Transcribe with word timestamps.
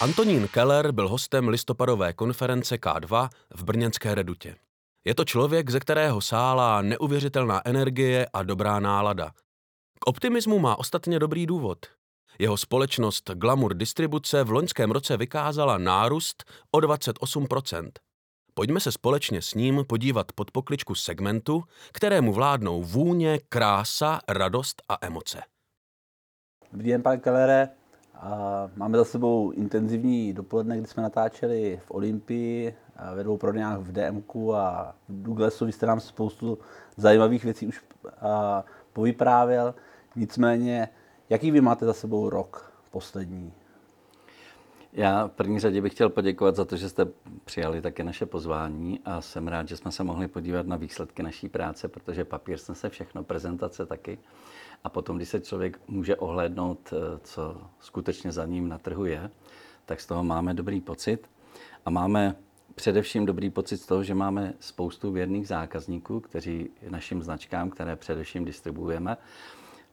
Antonín 0.00 0.48
Keller 0.48 0.92
byl 0.92 1.08
hostem 1.08 1.48
listopadové 1.48 2.12
konference 2.12 2.76
K2 2.76 3.28
v 3.54 3.64
Brněnské 3.64 4.14
redutě. 4.14 4.56
Je 5.04 5.14
to 5.14 5.24
člověk, 5.24 5.70
ze 5.70 5.80
kterého 5.80 6.20
sálá 6.20 6.82
neuvěřitelná 6.82 7.62
energie 7.64 8.26
a 8.32 8.42
dobrá 8.42 8.80
nálada. 8.80 9.30
K 9.98 10.06
optimismu 10.06 10.58
má 10.58 10.78
ostatně 10.78 11.18
dobrý 11.18 11.46
důvod. 11.46 11.78
Jeho 12.38 12.56
společnost 12.56 13.30
Glamour 13.34 13.74
Distribuce 13.74 14.44
v 14.44 14.50
loňském 14.50 14.90
roce 14.90 15.16
vykázala 15.16 15.78
nárůst 15.78 16.44
o 16.70 16.78
28%. 16.78 17.90
Pojďme 18.54 18.80
se 18.80 18.92
společně 18.92 19.42
s 19.42 19.54
ním 19.54 19.84
podívat 19.88 20.32
pod 20.32 20.50
pokličku 20.50 20.94
segmentu, 20.94 21.64
kterému 21.92 22.32
vládnou 22.32 22.82
vůně, 22.82 23.38
krása, 23.48 24.20
radost 24.28 24.82
a 24.88 25.06
emoce. 25.06 25.42
Dobrý 26.72 26.88
den, 26.88 27.02
pane 27.02 27.18
Kellere. 27.18 27.79
Máme 28.76 28.98
za 28.98 29.04
sebou 29.04 29.50
intenzivní 29.50 30.32
dopoledne, 30.32 30.78
kdy 30.78 30.86
jsme 30.86 31.02
natáčeli 31.02 31.80
v 31.86 31.90
Olympii, 31.90 32.74
ve 33.14 33.24
dvou 33.24 33.36
prodejnách 33.36 33.78
v 33.78 33.92
DMku 33.92 34.54
a 34.54 34.94
v 35.08 35.22
Douglasu. 35.22 35.66
Vy 35.66 35.72
jste 35.72 35.86
nám 35.86 36.00
spoustu 36.00 36.58
zajímavých 36.96 37.44
věcí 37.44 37.66
už 37.66 37.82
povyprávěl. 38.92 39.74
Nicméně, 40.16 40.88
jaký 41.30 41.50
vy 41.50 41.60
máte 41.60 41.86
za 41.86 41.92
sebou 41.92 42.30
rok 42.30 42.72
poslední? 42.90 43.52
Já 44.92 45.26
v 45.26 45.30
první 45.30 45.60
řadě 45.60 45.82
bych 45.82 45.92
chtěl 45.92 46.08
poděkovat 46.08 46.56
za 46.56 46.64
to, 46.64 46.76
že 46.76 46.88
jste 46.88 47.06
přijali 47.44 47.82
také 47.82 48.04
naše 48.04 48.26
pozvání 48.26 49.00
a 49.04 49.20
jsem 49.20 49.48
rád, 49.48 49.68
že 49.68 49.76
jsme 49.76 49.92
se 49.92 50.04
mohli 50.04 50.28
podívat 50.28 50.66
na 50.66 50.76
výsledky 50.76 51.22
naší 51.22 51.48
práce, 51.48 51.88
protože 51.88 52.24
papír 52.24 52.58
se 52.58 52.88
všechno, 52.88 53.24
prezentace 53.24 53.86
taky. 53.86 54.18
A 54.84 54.88
potom, 54.88 55.16
když 55.16 55.28
se 55.28 55.40
člověk 55.40 55.80
může 55.88 56.16
ohlédnout, 56.16 56.92
eh, 56.92 57.18
co 57.22 57.56
skutečně 57.80 58.32
za 58.32 58.46
ním 58.46 58.68
na 58.68 58.78
trhu 58.78 59.04
je, 59.04 59.30
tak 59.86 60.00
z 60.00 60.06
toho 60.06 60.24
máme 60.24 60.54
dobrý 60.54 60.80
pocit. 60.80 61.30
A 61.84 61.90
máme 61.90 62.36
především 62.74 63.26
dobrý 63.26 63.50
pocit 63.50 63.76
z 63.76 63.86
toho, 63.86 64.02
že 64.02 64.14
máme 64.14 64.54
spoustu 64.60 65.12
věrných 65.12 65.48
zákazníků, 65.48 66.20
kteří 66.20 66.70
našim 66.88 67.22
značkám, 67.22 67.70
které 67.70 67.96
především 67.96 68.44
distribuujeme, 68.44 69.16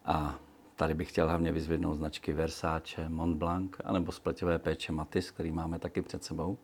a 0.05 0.39
tady 0.75 0.93
bych 0.93 1.09
chtěl 1.09 1.27
hlavně 1.27 1.51
vyzvednout 1.51 1.95
značky 1.95 2.33
Versace, 2.33 3.09
Montblanc, 3.09 3.71
anebo 3.83 4.11
spleťové 4.11 4.59
péče 4.59 4.91
Matis, 4.91 5.31
který 5.31 5.51
máme 5.51 5.79
taky 5.79 6.01
před 6.01 6.23
sebou, 6.23 6.57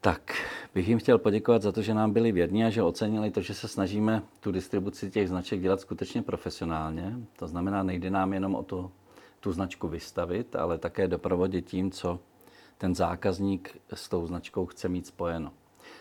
tak 0.00 0.34
bych 0.74 0.88
jim 0.88 0.98
chtěl 0.98 1.18
poděkovat 1.18 1.62
za 1.62 1.72
to, 1.72 1.82
že 1.82 1.94
nám 1.94 2.12
byli 2.12 2.32
věrní 2.32 2.64
a 2.64 2.70
že 2.70 2.82
ocenili 2.82 3.30
to, 3.30 3.40
že 3.40 3.54
se 3.54 3.68
snažíme 3.68 4.22
tu 4.40 4.52
distribuci 4.52 5.10
těch 5.10 5.28
značek 5.28 5.60
dělat 5.60 5.80
skutečně 5.80 6.22
profesionálně. 6.22 7.14
To 7.38 7.48
znamená, 7.48 7.82
nejde 7.82 8.10
nám 8.10 8.32
jenom 8.32 8.54
o 8.54 8.62
to, 8.62 8.90
tu 9.40 9.52
značku 9.52 9.88
vystavit, 9.88 10.56
ale 10.56 10.78
také 10.78 11.08
doprovodit 11.08 11.66
tím, 11.66 11.90
co 11.90 12.20
ten 12.78 12.94
zákazník 12.94 13.78
s 13.94 14.08
tou 14.08 14.26
značkou 14.26 14.66
chce 14.66 14.88
mít 14.88 15.06
spojeno. 15.06 15.52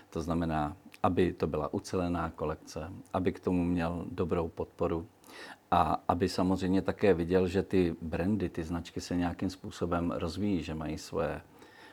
To 0.09 0.21
znamená, 0.21 0.77
aby 1.03 1.33
to 1.33 1.47
byla 1.47 1.73
ucelená 1.73 2.29
kolekce, 2.29 2.91
aby 3.13 3.31
k 3.31 3.39
tomu 3.39 3.63
měl 3.63 4.05
dobrou 4.11 4.47
podporu 4.47 5.07
a 5.71 6.03
aby 6.07 6.29
samozřejmě 6.29 6.81
také 6.81 7.13
viděl, 7.13 7.47
že 7.47 7.63
ty 7.63 7.95
brandy, 8.01 8.49
ty 8.49 8.63
značky 8.63 9.01
se 9.01 9.15
nějakým 9.15 9.49
způsobem 9.49 10.11
rozvíjí, 10.11 10.63
že 10.63 10.75
mají 10.75 10.97
svoje 10.97 11.41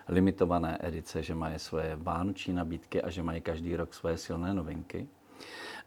limitované 0.09 0.79
edice, 0.81 1.23
že 1.23 1.35
mají 1.35 1.59
svoje 1.59 1.97
vánoční 1.97 2.55
nabídky 2.55 3.03
a 3.03 3.11
že 3.11 3.23
mají 3.23 3.41
každý 3.41 3.77
rok 3.77 3.95
svoje 3.95 4.19
silné 4.19 4.55
novinky. 4.55 5.09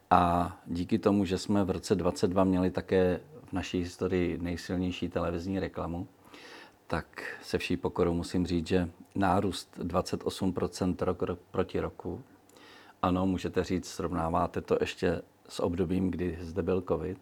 A 0.10 0.58
díky 0.66 1.00
tomu, 1.00 1.26
že 1.26 1.38
jsme 1.38 1.64
v 1.64 1.70
roce 1.70 1.96
22 1.96 2.44
měli 2.44 2.72
také 2.72 3.20
v 3.44 3.54
naší 3.54 3.80
historii 3.80 4.38
nejsilnější 4.38 5.10
televizní 5.10 5.60
reklamu, 5.60 6.08
tak 6.88 7.38
se 7.44 7.58
vší 7.58 7.78
pokorou 7.78 8.14
musím 8.14 8.48
říct, 8.48 8.68
že 8.68 8.90
nárůst 9.16 9.80
28% 9.80 10.96
rok, 11.06 11.40
proti 11.52 11.80
roku, 11.80 12.24
ano, 13.02 13.28
můžete 13.28 13.64
říct, 13.64 13.88
srovnáváte 13.88 14.62
to 14.62 14.78
ještě 14.80 15.22
s 15.50 15.60
obdobím, 15.60 16.12
kdy 16.12 16.38
zde 16.42 16.62
byl 16.62 16.82
covid, 16.88 17.20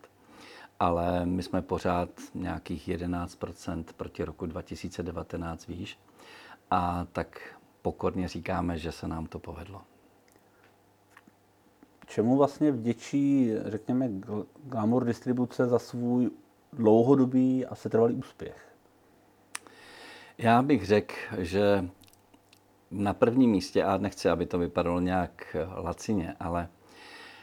ale 0.80 1.26
my 1.26 1.44
jsme 1.44 1.62
pořád 1.62 2.10
nějakých 2.34 2.88
11% 2.88 3.84
proti 3.98 4.24
roku 4.24 4.46
2019 4.46 5.68
výš 5.68 5.98
a 6.72 7.08
tak 7.12 7.56
pokorně 7.82 8.28
říkáme, 8.28 8.78
že 8.78 8.92
se 8.92 9.08
nám 9.08 9.26
to 9.26 9.40
povedlo. 9.40 9.82
Čemu 12.06 12.38
vlastně 12.38 12.72
vděčí, 12.72 13.52
řekněme, 13.66 14.10
Glamour 14.64 15.06
distribuce 15.06 15.66
za 15.66 15.80
svůj 15.80 16.32
dlouhodobý 16.74 17.66
a 17.66 17.76
setrvalý 17.76 18.16
úspěch? 18.16 18.76
Já 20.38 20.62
bych 20.62 20.86
řekl, 20.86 21.14
že 21.38 21.90
na 22.92 23.14
prvním 23.14 23.52
místě, 23.52 23.84
a 23.84 23.98
nechci, 23.98 24.30
aby 24.30 24.46
to 24.46 24.60
vypadalo 24.60 25.00
nějak 25.00 25.56
lacině, 25.76 26.36
ale 26.40 26.70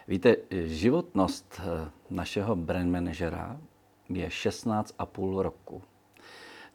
víte, 0.08 0.36
životnost 0.50 1.60
eh, 1.60 1.90
našeho 2.10 2.56
brand 2.56 2.90
managera 2.90 3.60
je 4.08 4.28
16,5 4.28 5.40
roku. 5.40 5.82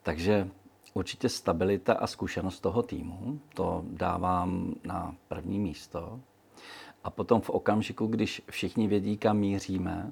Takže 0.02 0.48
Určitě 0.94 1.28
stabilita 1.28 1.94
a 1.94 2.06
zkušenost 2.06 2.60
toho 2.60 2.82
týmu, 2.82 3.40
to 3.54 3.84
dávám 3.86 4.74
na 4.84 5.16
první 5.28 5.58
místo. 5.58 6.20
A 7.04 7.10
potom 7.10 7.40
v 7.40 7.50
okamžiku, 7.50 8.06
když 8.06 8.42
všichni 8.50 8.88
vědí, 8.88 9.16
kam 9.16 9.36
míříme, 9.36 10.10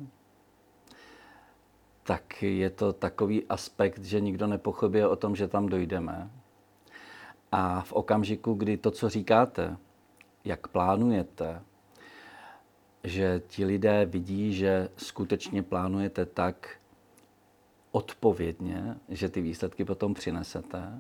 tak 2.03 2.43
je 2.43 2.71
to 2.71 2.93
takový 2.93 3.47
aspekt, 3.47 4.05
že 4.05 4.21
nikdo 4.21 4.47
nepochybuje 4.47 5.09
o 5.09 5.17
tom, 5.17 5.37
že 5.37 5.49
tam 5.49 5.67
dojdeme. 5.67 6.31
A 7.53 7.81
v 7.81 7.93
okamžiku, 7.93 8.55
kdy 8.55 8.77
to, 8.77 8.91
co 8.91 9.09
říkáte, 9.09 9.77
jak 10.45 10.69
plánujete, 10.69 11.63
že 13.05 13.43
ti 13.47 13.65
lidé 13.65 14.07
vidí, 14.07 14.53
že 14.53 14.89
skutečně 14.97 15.63
plánujete 15.63 16.27
tak, 16.27 16.78
odpovědně, 17.93 18.97
že 19.09 19.29
ty 19.29 19.41
výsledky 19.41 19.85
potom 19.85 20.15
přinesete 20.15 20.93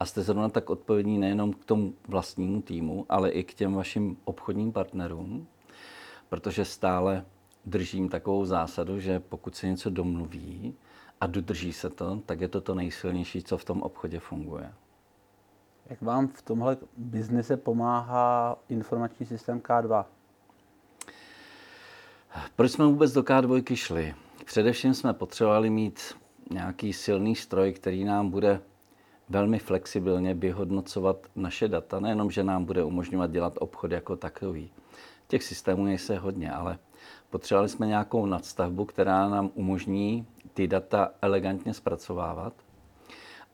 a 0.00 0.06
jste 0.06 0.22
zrovna 0.22 0.48
tak 0.48 0.70
odpovědní 0.70 1.18
nejenom 1.18 1.52
k 1.52 1.64
tomu 1.64 1.94
vlastnímu 2.08 2.62
týmu, 2.62 3.06
ale 3.08 3.30
i 3.30 3.44
k 3.44 3.54
těm 3.54 3.74
vašim 3.74 4.16
obchodním 4.24 4.72
partnerům, 4.72 5.46
protože 6.28 6.64
stále 6.64 7.24
držím 7.66 8.08
takovou 8.08 8.44
zásadu, 8.44 9.00
že 9.00 9.20
pokud 9.20 9.56
se 9.56 9.66
něco 9.66 9.90
domluví 9.90 10.74
a 11.20 11.26
dodrží 11.26 11.72
se 11.72 11.90
to, 11.90 12.20
tak 12.26 12.40
je 12.40 12.48
to 12.48 12.60
to 12.60 12.74
nejsilnější, 12.74 13.42
co 13.42 13.58
v 13.58 13.64
tom 13.64 13.82
obchodě 13.82 14.20
funguje. 14.20 14.72
Jak 15.86 16.02
vám 16.02 16.28
v 16.28 16.42
tomhle 16.42 16.76
biznise 16.96 17.56
pomáhá 17.56 18.58
informační 18.68 19.26
systém 19.26 19.60
K2? 19.60 20.04
Proč 22.56 22.72
jsme 22.72 22.86
vůbec 22.86 23.12
do 23.12 23.22
K2 23.22 23.74
šli? 23.74 24.14
Především 24.44 24.94
jsme 24.94 25.12
potřebovali 25.12 25.70
mít 25.70 26.16
nějaký 26.50 26.92
silný 26.92 27.36
stroj, 27.36 27.72
který 27.72 28.04
nám 28.04 28.30
bude 28.30 28.60
velmi 29.28 29.58
flexibilně 29.58 30.34
vyhodnocovat 30.34 31.16
naše 31.36 31.68
data. 31.68 32.00
Nejenom, 32.00 32.30
že 32.30 32.44
nám 32.44 32.64
bude 32.64 32.84
umožňovat 32.84 33.30
dělat 33.30 33.54
obchod 33.58 33.90
jako 33.90 34.16
takový. 34.16 34.70
Těch 35.28 35.42
systémů 35.42 35.86
je 35.86 35.98
se 35.98 36.18
hodně, 36.18 36.52
ale 36.52 36.78
potřebovali 37.30 37.68
jsme 37.68 37.86
nějakou 37.86 38.26
nadstavbu, 38.26 38.84
která 38.84 39.28
nám 39.28 39.50
umožní 39.54 40.26
ty 40.54 40.66
data 40.66 41.10
elegantně 41.22 41.74
zpracovávat. 41.74 42.52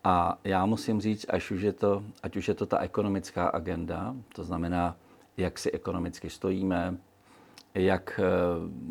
A 0.04 0.38
já 0.44 0.66
musím 0.66 1.00
říct, 1.00 1.26
až 1.28 1.50
už 1.50 1.62
je 1.62 1.72
to, 1.72 2.02
ať 2.22 2.36
už 2.36 2.48
je 2.48 2.54
to 2.54 2.66
ta 2.66 2.78
ekonomická 2.78 3.48
agenda, 3.48 4.14
to 4.34 4.44
znamená, 4.44 4.96
jak 5.36 5.58
si 5.58 5.72
ekonomicky 5.72 6.30
stojíme, 6.30 6.96
jak 7.74 8.20
eh, 8.22 8.24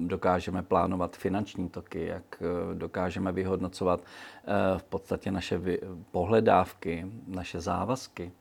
dokážeme 0.07 0.63
plánovat 0.63 1.17
finanční 1.17 1.69
toky, 1.69 2.05
jak 2.05 2.41
eh, 2.41 2.75
dokážeme 2.75 3.31
vyhodnocovat 3.31 4.01
eh, 4.03 4.79
v 4.79 4.83
podstatě 4.83 5.31
naše 5.31 5.61
pohledávky, 6.11 7.07
naše 7.27 7.61
závazky, 7.61 8.31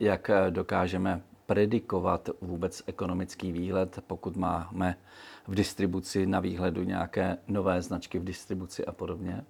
jak 0.00 0.30
dokážeme 0.50 1.22
predikovat 1.46 2.30
vůbec 2.40 2.82
ekonomický 2.86 3.52
výhled, 3.52 4.00
pokud 4.06 4.36
máme 4.36 4.96
v 5.46 5.54
distribuci 5.54 6.26
na 6.26 6.40
výhledu 6.40 6.82
nějaké 6.82 7.38
nové 7.48 7.82
značky 7.82 8.18
v 8.18 8.24
distribuci 8.24 8.84
a 8.86 8.92
podobně. 8.92 9.44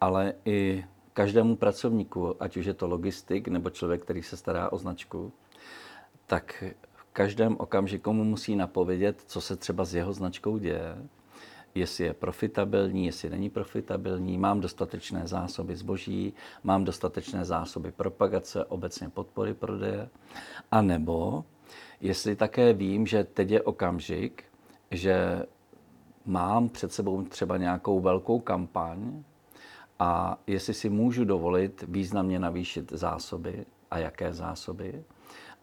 Ale 0.00 0.34
i 0.44 0.84
každému 1.12 1.56
pracovníku, 1.56 2.42
ať 2.42 2.56
už 2.56 2.64
je 2.66 2.74
to 2.74 2.88
logistik 2.88 3.48
nebo 3.48 3.70
člověk, 3.70 4.02
který 4.02 4.22
se 4.22 4.36
stará 4.36 4.72
o 4.72 4.78
značku, 4.78 5.32
tak 6.26 6.64
každém 7.12 7.56
okamžiku 7.58 8.12
mu 8.12 8.24
musí 8.24 8.56
napovědět, 8.56 9.22
co 9.26 9.40
se 9.40 9.56
třeba 9.56 9.84
s 9.84 9.94
jeho 9.94 10.12
značkou 10.12 10.58
děje, 10.58 10.96
jestli 11.74 12.04
je 12.04 12.14
profitabilní, 12.14 13.06
jestli 13.06 13.30
není 13.30 13.50
profitabilní, 13.50 14.38
mám 14.38 14.60
dostatečné 14.60 15.26
zásoby 15.26 15.76
zboží, 15.76 16.34
mám 16.64 16.84
dostatečné 16.84 17.44
zásoby 17.44 17.92
propagace, 17.92 18.64
obecně 18.64 19.08
podpory 19.08 19.54
prodeje, 19.54 20.08
a 20.70 20.82
nebo 20.82 21.44
jestli 22.00 22.36
také 22.36 22.72
vím, 22.72 23.06
že 23.06 23.24
teď 23.24 23.50
je 23.50 23.62
okamžik, 23.62 24.44
že 24.90 25.42
mám 26.26 26.68
před 26.68 26.92
sebou 26.92 27.22
třeba 27.22 27.56
nějakou 27.56 28.00
velkou 28.00 28.40
kampaň 28.40 29.22
a 29.98 30.38
jestli 30.46 30.74
si 30.74 30.88
můžu 30.88 31.24
dovolit 31.24 31.84
významně 31.88 32.38
navýšit 32.38 32.92
zásoby 32.92 33.66
a 33.90 33.98
jaké 33.98 34.32
zásoby 34.32 35.04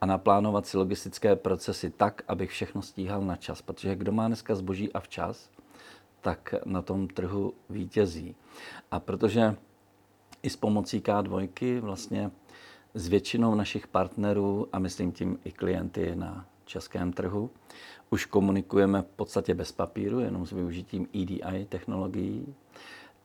a 0.01 0.05
naplánovat 0.05 0.67
si 0.67 0.77
logistické 0.77 1.35
procesy 1.35 1.89
tak, 1.89 2.21
abych 2.27 2.49
všechno 2.49 2.81
stíhal 2.81 3.21
na 3.21 3.35
čas. 3.35 3.61
Protože 3.61 3.95
kdo 3.95 4.11
má 4.11 4.27
dneska 4.27 4.55
zboží 4.55 4.93
a 4.93 4.99
včas, 4.99 5.49
tak 6.21 6.55
na 6.65 6.81
tom 6.81 7.07
trhu 7.07 7.53
vítězí. 7.69 8.35
A 8.91 8.99
protože 8.99 9.55
i 10.43 10.49
s 10.49 10.55
pomocí 10.55 10.99
K2 10.99 11.79
vlastně 11.79 12.31
s 12.93 13.07
většinou 13.07 13.55
našich 13.55 13.87
partnerů, 13.87 14.67
a 14.73 14.79
myslím 14.79 15.11
tím 15.11 15.39
i 15.43 15.51
klienty 15.51 16.15
na 16.15 16.45
českém 16.65 17.13
trhu, 17.13 17.49
už 18.09 18.25
komunikujeme 18.25 19.01
v 19.01 19.05
podstatě 19.05 19.53
bez 19.53 19.71
papíru, 19.71 20.19
jenom 20.19 20.45
s 20.45 20.51
využitím 20.51 21.07
EDI 21.15 21.65
technologií, 21.69 22.55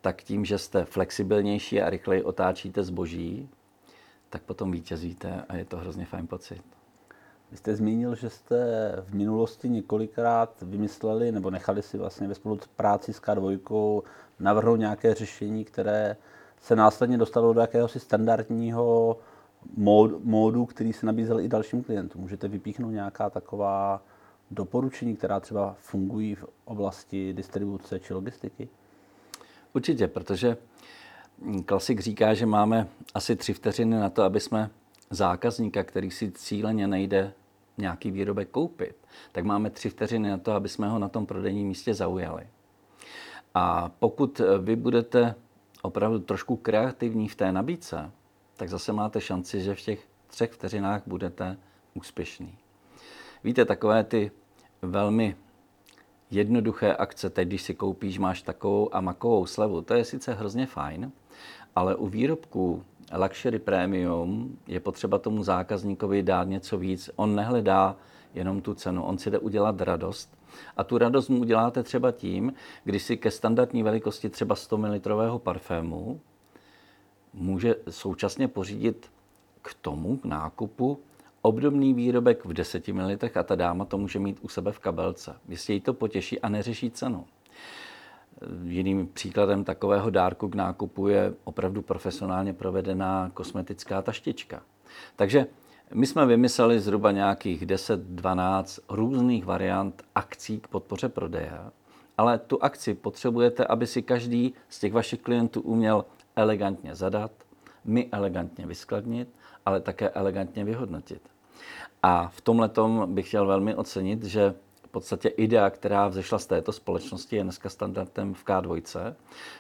tak 0.00 0.22
tím, 0.22 0.44
že 0.44 0.58
jste 0.58 0.84
flexibilnější 0.84 1.80
a 1.80 1.90
rychleji 1.90 2.22
otáčíte 2.22 2.82
zboží, 2.82 3.48
tak 4.34 4.42
potom 4.42 4.72
vítězíte 4.72 5.44
a 5.48 5.56
je 5.56 5.64
to 5.64 5.76
hrozně 5.76 6.04
fajn 6.04 6.26
pocit. 6.26 6.62
Vy 7.50 7.56
jste 7.56 7.76
zmínil, 7.76 8.14
že 8.14 8.30
jste 8.30 8.56
v 9.06 9.14
minulosti 9.14 9.68
několikrát 9.68 10.62
vymysleli 10.62 11.32
nebo 11.32 11.50
nechali 11.50 11.82
si 11.82 11.98
vlastně 11.98 12.28
ve 12.28 12.34
spolupráci 12.34 13.12
s 13.12 13.20
K2 13.20 14.02
navrhnout 14.40 14.76
nějaké 14.76 15.14
řešení, 15.14 15.64
které 15.64 16.16
se 16.60 16.76
následně 16.76 17.18
dostalo 17.18 17.52
do 17.52 17.60
jakéhosi 17.60 18.00
standardního 18.00 19.18
módu, 20.24 20.66
který 20.66 20.92
se 20.92 21.06
nabízel 21.06 21.40
i 21.40 21.48
dalším 21.48 21.84
klientům. 21.84 22.22
Můžete 22.22 22.48
vypíchnout 22.48 22.92
nějaká 22.92 23.30
taková 23.30 24.02
doporučení, 24.50 25.16
která 25.16 25.40
třeba 25.40 25.76
fungují 25.78 26.34
v 26.34 26.44
oblasti 26.64 27.32
distribuce 27.32 28.00
či 28.00 28.14
logistiky? 28.14 28.68
Určitě, 29.72 30.08
protože 30.08 30.56
klasik 31.66 32.00
říká, 32.00 32.34
že 32.34 32.46
máme 32.46 32.88
asi 33.14 33.36
tři 33.36 33.54
vteřiny 33.54 33.96
na 33.96 34.10
to, 34.10 34.22
aby 34.22 34.40
jsme 34.40 34.70
zákazníka, 35.10 35.84
který 35.84 36.10
si 36.10 36.30
cíleně 36.30 36.86
nejde 36.86 37.32
nějaký 37.78 38.10
výrobek 38.10 38.48
koupit, 38.48 38.96
tak 39.32 39.44
máme 39.44 39.70
tři 39.70 39.90
vteřiny 39.90 40.30
na 40.30 40.38
to, 40.38 40.52
aby 40.52 40.68
jsme 40.68 40.88
ho 40.88 40.98
na 40.98 41.08
tom 41.08 41.26
prodejním 41.26 41.68
místě 41.68 41.94
zaujali. 41.94 42.46
A 43.54 43.90
pokud 43.98 44.40
vy 44.62 44.76
budete 44.76 45.34
opravdu 45.82 46.18
trošku 46.18 46.56
kreativní 46.56 47.28
v 47.28 47.34
té 47.34 47.52
nabídce, 47.52 48.10
tak 48.56 48.68
zase 48.68 48.92
máte 48.92 49.20
šanci, 49.20 49.60
že 49.60 49.74
v 49.74 49.80
těch 49.80 50.08
třech 50.26 50.52
vteřinách 50.52 51.02
budete 51.06 51.56
úspěšný. 51.94 52.58
Víte, 53.44 53.64
takové 53.64 54.04
ty 54.04 54.30
velmi 54.82 55.36
jednoduché 56.30 56.94
akce, 56.94 57.30
teď 57.30 57.48
když 57.48 57.62
si 57.62 57.74
koupíš, 57.74 58.18
máš 58.18 58.42
takovou 58.42 58.94
a 58.94 59.00
makovou 59.00 59.46
slevu, 59.46 59.82
to 59.82 59.94
je 59.94 60.04
sice 60.04 60.34
hrozně 60.34 60.66
fajn, 60.66 61.12
ale 61.74 61.94
u 61.94 62.06
výrobků 62.06 62.84
luxury 63.16 63.58
premium 63.58 64.58
je 64.66 64.80
potřeba 64.80 65.18
tomu 65.18 65.42
zákazníkovi 65.42 66.22
dát 66.22 66.48
něco 66.48 66.78
víc. 66.78 67.10
On 67.16 67.34
nehledá 67.34 67.96
jenom 68.34 68.60
tu 68.60 68.74
cenu, 68.74 69.04
on 69.04 69.18
si 69.18 69.30
jde 69.30 69.38
udělat 69.38 69.80
radost. 69.80 70.38
A 70.76 70.84
tu 70.84 70.98
radost 70.98 71.28
mu 71.28 71.40
uděláte 71.40 71.82
třeba 71.82 72.12
tím, 72.12 72.52
když 72.84 73.02
si 73.02 73.16
ke 73.16 73.30
standardní 73.30 73.82
velikosti 73.82 74.28
třeba 74.28 74.54
100 74.54 74.78
ml 74.78 75.38
parfému 75.38 76.20
může 77.34 77.74
současně 77.90 78.48
pořídit 78.48 79.10
k 79.62 79.74
tomu 79.74 80.16
k 80.16 80.24
nákupu 80.24 80.98
obdobný 81.42 81.94
výrobek 81.94 82.44
v 82.44 82.52
10 82.52 82.88
ml 82.88 83.16
a 83.40 83.42
ta 83.42 83.54
dáma 83.54 83.84
to 83.84 83.98
může 83.98 84.18
mít 84.18 84.38
u 84.42 84.48
sebe 84.48 84.72
v 84.72 84.78
kabelce. 84.78 85.36
Jistě 85.48 85.72
jí 85.72 85.80
to 85.80 85.94
potěší 85.94 86.40
a 86.40 86.48
neřeší 86.48 86.90
cenu. 86.90 87.24
Jiným 88.62 89.08
příkladem 89.14 89.64
takového 89.64 90.10
dárku 90.10 90.48
k 90.48 90.54
nákupu 90.54 91.08
je 91.08 91.34
opravdu 91.44 91.82
profesionálně 91.82 92.52
provedená 92.52 93.30
kosmetická 93.34 94.02
taštička. 94.02 94.62
Takže 95.16 95.46
my 95.94 96.06
jsme 96.06 96.26
vymysleli 96.26 96.80
zhruba 96.80 97.10
nějakých 97.10 97.66
10-12 97.66 98.80
různých 98.88 99.44
variant 99.44 100.02
akcí 100.14 100.60
k 100.60 100.68
podpoře 100.68 101.08
prodeje, 101.08 101.52
ale 102.18 102.38
tu 102.38 102.62
akci 102.62 102.94
potřebujete, 102.94 103.64
aby 103.64 103.86
si 103.86 104.02
každý 104.02 104.54
z 104.68 104.80
těch 104.80 104.92
vašich 104.92 105.20
klientů 105.20 105.60
uměl 105.60 106.04
elegantně 106.36 106.94
zadat, 106.94 107.30
my 107.84 108.08
elegantně 108.12 108.66
vyskladnit, 108.66 109.28
ale 109.66 109.80
také 109.80 110.10
elegantně 110.10 110.64
vyhodnotit. 110.64 111.22
A 112.02 112.28
v 112.28 112.40
tomhle 112.40 112.70
bych 113.06 113.28
chtěl 113.28 113.46
velmi 113.46 113.74
ocenit, 113.74 114.24
že 114.24 114.54
podstatě 114.94 115.28
idea, 115.28 115.70
která 115.70 116.08
vzešla 116.08 116.38
z 116.38 116.46
této 116.46 116.72
společnosti, 116.72 117.36
je 117.36 117.42
dneska 117.42 117.68
standardem 117.68 118.34
v 118.34 118.44
K2. 118.44 119.14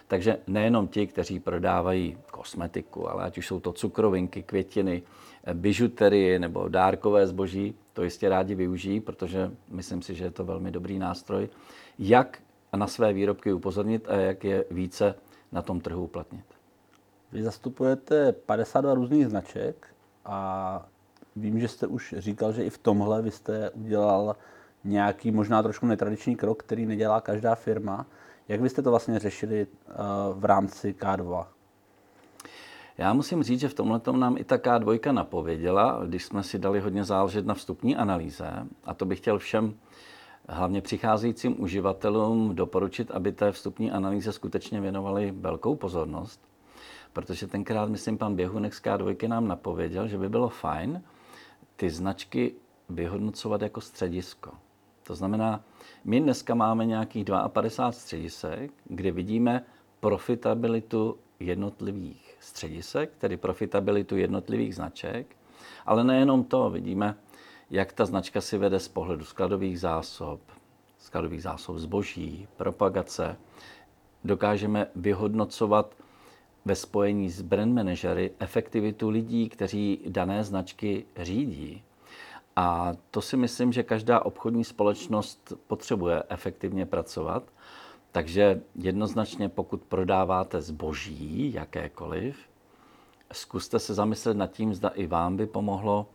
Takže 0.08 0.38
nejenom 0.46 0.88
ti, 0.88 1.06
kteří 1.06 1.40
prodávají 1.40 2.18
kosmetiku, 2.30 3.10
ale 3.10 3.24
ať 3.24 3.38
už 3.38 3.46
jsou 3.46 3.60
to 3.60 3.72
cukrovinky, 3.72 4.42
květiny, 4.42 5.02
bižuterie 5.52 6.38
nebo 6.38 6.68
dárkové 6.68 7.26
zboží, 7.26 7.74
to 7.92 8.02
jistě 8.02 8.28
rádi 8.28 8.54
využijí, 8.54 9.00
protože 9.00 9.50
myslím 9.68 10.02
si, 10.02 10.14
že 10.14 10.24
je 10.24 10.30
to 10.30 10.44
velmi 10.44 10.70
dobrý 10.70 10.98
nástroj, 10.98 11.48
jak 11.98 12.38
na 12.76 12.86
své 12.86 13.12
výrobky 13.12 13.52
upozornit 13.52 14.08
a 14.08 14.14
jak 14.16 14.44
je 14.44 14.64
více 14.70 15.14
na 15.52 15.62
tom 15.62 15.80
trhu 15.80 16.04
uplatnit. 16.04 16.44
Vy 17.32 17.42
zastupujete 17.42 18.32
52 18.32 18.94
různých 18.94 19.26
značek 19.26 19.86
a 20.24 20.86
vím, 21.36 21.60
že 21.60 21.68
jste 21.68 21.86
už 21.86 22.14
říkal, 22.18 22.52
že 22.52 22.64
i 22.64 22.70
v 22.70 22.78
tomhle 22.78 23.22
vy 23.22 23.30
jste 23.30 23.70
udělal 23.70 24.36
nějaký 24.84 25.30
možná 25.30 25.62
trošku 25.62 25.86
netradiční 25.86 26.36
krok, 26.36 26.62
který 26.62 26.86
nedělá 26.86 27.20
každá 27.20 27.54
firma. 27.54 28.06
Jak 28.48 28.60
byste 28.60 28.82
to 28.82 28.90
vlastně 28.90 29.18
řešili 29.18 29.66
eh, 29.66 29.94
v 30.32 30.44
rámci 30.44 30.94
K2? 30.98 31.46
Já 32.98 33.12
musím 33.12 33.42
říct, 33.42 33.60
že 33.60 33.68
v 33.68 33.74
tomhle 33.74 34.00
nám 34.12 34.36
i 34.36 34.44
ta 34.44 34.56
K2 34.56 35.12
napověděla, 35.12 36.00
když 36.06 36.24
jsme 36.24 36.42
si 36.42 36.58
dali 36.58 36.80
hodně 36.80 37.04
záležet 37.04 37.46
na 37.46 37.54
vstupní 37.54 37.96
analýze. 37.96 38.66
A 38.84 38.94
to 38.94 39.04
bych 39.04 39.18
chtěl 39.18 39.38
všem, 39.38 39.74
hlavně 40.48 40.80
přicházejícím 40.80 41.62
uživatelům, 41.62 42.54
doporučit, 42.54 43.10
aby 43.10 43.32
té 43.32 43.52
vstupní 43.52 43.92
analýze 43.92 44.32
skutečně 44.32 44.80
věnovali 44.80 45.30
velkou 45.36 45.76
pozornost. 45.76 46.40
Protože 47.12 47.46
tenkrát, 47.46 47.88
myslím, 47.88 48.18
pan 48.18 48.36
Běhunek 48.36 48.74
z 48.74 48.82
K2 48.82 49.28
nám 49.28 49.48
napověděl, 49.48 50.08
že 50.08 50.18
by 50.18 50.28
bylo 50.28 50.48
fajn 50.48 51.02
ty 51.76 51.90
značky 51.90 52.54
vyhodnocovat 52.88 53.62
jako 53.62 53.80
středisko. 53.80 54.50
To 55.06 55.14
znamená, 55.14 55.64
my 56.04 56.20
dneska 56.20 56.54
máme 56.54 56.86
nějakých 56.86 57.24
52 57.48 57.92
středisek, 57.92 58.70
kde 58.84 59.10
vidíme 59.10 59.64
profitabilitu 60.00 61.18
jednotlivých 61.40 62.36
středisek, 62.40 63.10
tedy 63.18 63.36
profitabilitu 63.36 64.16
jednotlivých 64.16 64.74
značek, 64.74 65.36
ale 65.86 66.04
nejenom 66.04 66.44
to, 66.44 66.70
vidíme, 66.70 67.16
jak 67.70 67.92
ta 67.92 68.04
značka 68.04 68.40
si 68.40 68.58
vede 68.58 68.80
z 68.80 68.88
pohledu 68.88 69.24
skladových 69.24 69.80
zásob, 69.80 70.40
skladových 70.98 71.42
zásob 71.42 71.76
zboží, 71.76 72.48
propagace. 72.56 73.36
Dokážeme 74.24 74.86
vyhodnocovat 74.96 75.94
ve 76.64 76.74
spojení 76.74 77.30
s 77.30 77.42
brand 77.42 77.74
manažery 77.74 78.30
efektivitu 78.38 79.08
lidí, 79.08 79.48
kteří 79.48 80.00
dané 80.08 80.44
značky 80.44 81.04
řídí. 81.16 81.82
A 82.56 82.92
to 83.10 83.20
si 83.22 83.36
myslím, 83.36 83.72
že 83.72 83.82
každá 83.82 84.20
obchodní 84.20 84.64
společnost 84.64 85.52
potřebuje 85.66 86.22
efektivně 86.28 86.86
pracovat. 86.86 87.42
Takže 88.12 88.60
jednoznačně, 88.74 89.48
pokud 89.48 89.82
prodáváte 89.82 90.60
zboží, 90.60 91.52
jakékoliv, 91.52 92.36
zkuste 93.32 93.78
se 93.78 93.94
zamyslet 93.94 94.36
nad 94.36 94.52
tím, 94.52 94.74
zda 94.74 94.88
i 94.88 95.06
vám 95.06 95.36
by 95.36 95.46
pomohlo 95.46 96.06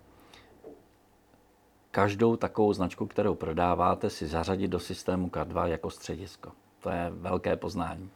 každou 1.91 2.36
takovou 2.36 2.74
značku, 2.74 3.08
kterou 3.08 3.36
prodáváte, 3.36 4.10
si 4.10 4.27
zařadit 4.27 4.67
do 4.67 4.79
systému 4.79 5.27
K2 5.27 5.65
jako 5.65 5.89
středisko. 5.89 6.51
To 6.79 6.89
je 6.89 7.10
velké 7.10 7.55
poznání. 7.55 8.10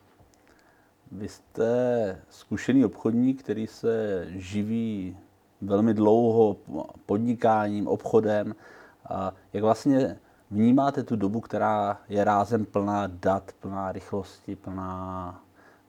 Vy 1.12 1.30
jste 1.30 2.22
zkušený 2.30 2.86
obchodník, 2.86 3.44
který 3.44 3.68
se 3.68 4.26
živí 4.30 5.18
velmi 5.66 5.94
dlouho 5.94 6.58
podnikáním, 7.06 7.88
obchodem. 7.88 8.56
Jak 9.54 9.64
vlastně 9.64 10.20
vnímáte 10.52 11.04
tu 11.04 11.16
dobu, 11.16 11.40
která 11.42 11.98
je 12.10 12.24
rázem 12.24 12.66
plná 12.66 13.08
dat, 13.08 13.52
plná 13.60 13.92
rychlosti, 13.92 14.56
plná 14.56 15.42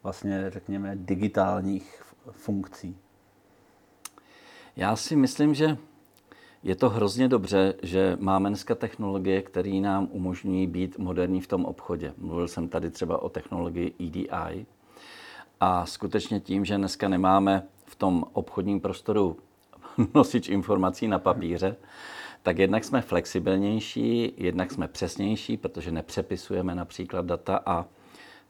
vlastně, 0.03 0.51
řekněme, 0.51 0.97
digitálních 0.97 2.03
funkcí? 2.31 2.97
Já 4.77 4.97
si 4.97 5.17
myslím, 5.17 5.55
že 5.55 5.77
je 6.63 6.77
to 6.77 6.91
hrozně 6.91 7.29
dobře, 7.29 7.75
že 7.83 8.17
máme 8.21 8.49
dneska 8.49 8.75
technologie, 8.75 9.43
které 9.43 9.81
nám 9.81 10.09
umožňují 10.11 10.67
být 10.67 10.99
moderní 10.99 11.41
v 11.41 11.47
tom 11.47 11.65
obchodě. 11.65 12.15
Mluvil 12.19 12.49
jsem 12.49 12.69
tady 12.69 12.91
třeba 12.91 13.23
o 13.23 13.29
technologii 13.29 13.95
EDI, 14.01 14.67
a 15.61 15.87
skutečně 15.87 16.41
tím, 16.41 16.65
že 16.65 16.77
dneska 16.77 17.09
nemáme 17.09 17.63
v 17.87 17.97
tom 17.97 18.25
obchodním 18.33 18.81
prostoru 18.81 19.37
nosič 20.15 20.49
informací 20.49 21.09
na 21.09 21.19
papíře, 21.19 21.77
tak 22.43 22.59
jednak 22.59 22.85
jsme 22.85 23.01
flexibilnější, 23.01 24.33
jednak 24.37 24.73
jsme 24.73 24.89
přesnější, 24.89 25.57
protože 25.57 25.91
nepřepisujeme 25.91 26.75
například 26.75 27.27
data 27.27 27.61
a 27.67 27.85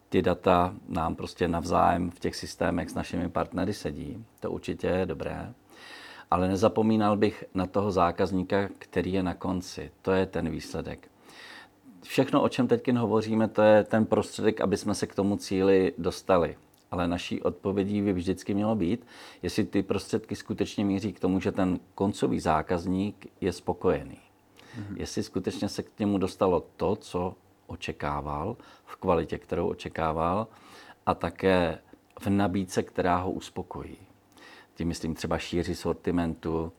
ty 0.08 0.22
data 0.22 0.74
nám 0.88 1.14
prostě 1.14 1.48
navzájem 1.48 2.10
v 2.10 2.20
těch 2.20 2.36
systémech 2.36 2.90
s 2.90 2.94
našimi 2.94 3.28
partnery 3.28 3.72
sedí. 3.72 4.24
To 4.40 4.50
určitě 4.50 4.86
je 4.86 5.06
dobré. 5.06 5.52
Ale 6.30 6.48
nezapomínal 6.48 7.16
bych 7.16 7.44
na 7.54 7.66
toho 7.66 7.92
zákazníka, 7.92 8.68
který 8.78 9.12
je 9.12 9.22
na 9.22 9.34
konci. 9.34 9.90
To 10.02 10.12
je 10.12 10.26
ten 10.26 10.50
výsledek. 10.50 11.08
Všechno, 12.02 12.42
o 12.42 12.48
čem 12.48 12.68
teď 12.68 12.92
hovoříme, 12.92 13.48
to 13.48 13.62
je 13.62 13.84
ten 13.84 14.06
prostředek, 14.06 14.60
aby 14.60 14.76
jsme 14.76 14.94
se 14.94 15.06
k 15.06 15.14
tomu 15.14 15.36
cíli 15.36 15.92
dostali. 15.98 16.56
Ale 16.94 17.08
naší 17.08 17.42
odpovědí 17.42 18.02
by 18.02 18.12
vždycky 18.12 18.54
mělo 18.54 18.74
být, 18.74 19.06
jestli 19.42 19.64
ty 19.64 19.82
prostředky 19.82 20.36
skutečně 20.36 20.84
míří 20.84 21.12
k 21.12 21.20
tomu, 21.20 21.40
že 21.40 21.52
ten 21.52 21.80
koncový 21.94 22.40
zákazník 22.40 23.26
je 23.40 23.52
spokojený. 23.52 24.18
Mm-hmm. 24.18 24.96
Jestli 24.96 25.22
skutečně 25.22 25.68
se 25.68 25.82
k 25.82 25.98
němu 25.98 26.18
dostalo 26.18 26.66
to, 26.76 26.96
co 26.96 27.34
očekával, 27.66 28.56
v 28.84 28.96
kvalitě, 28.96 29.38
kterou 29.38 29.68
očekával, 29.68 30.46
a 31.06 31.14
také 31.14 31.78
v 32.20 32.26
nabídce, 32.26 32.82
která 32.82 33.16
ho 33.16 33.30
uspokojí. 33.30 33.96
Tím 34.74 34.88
myslím 34.88 35.14
třeba 35.14 35.38
šíři 35.38 35.74
sortimentu, 35.74 36.72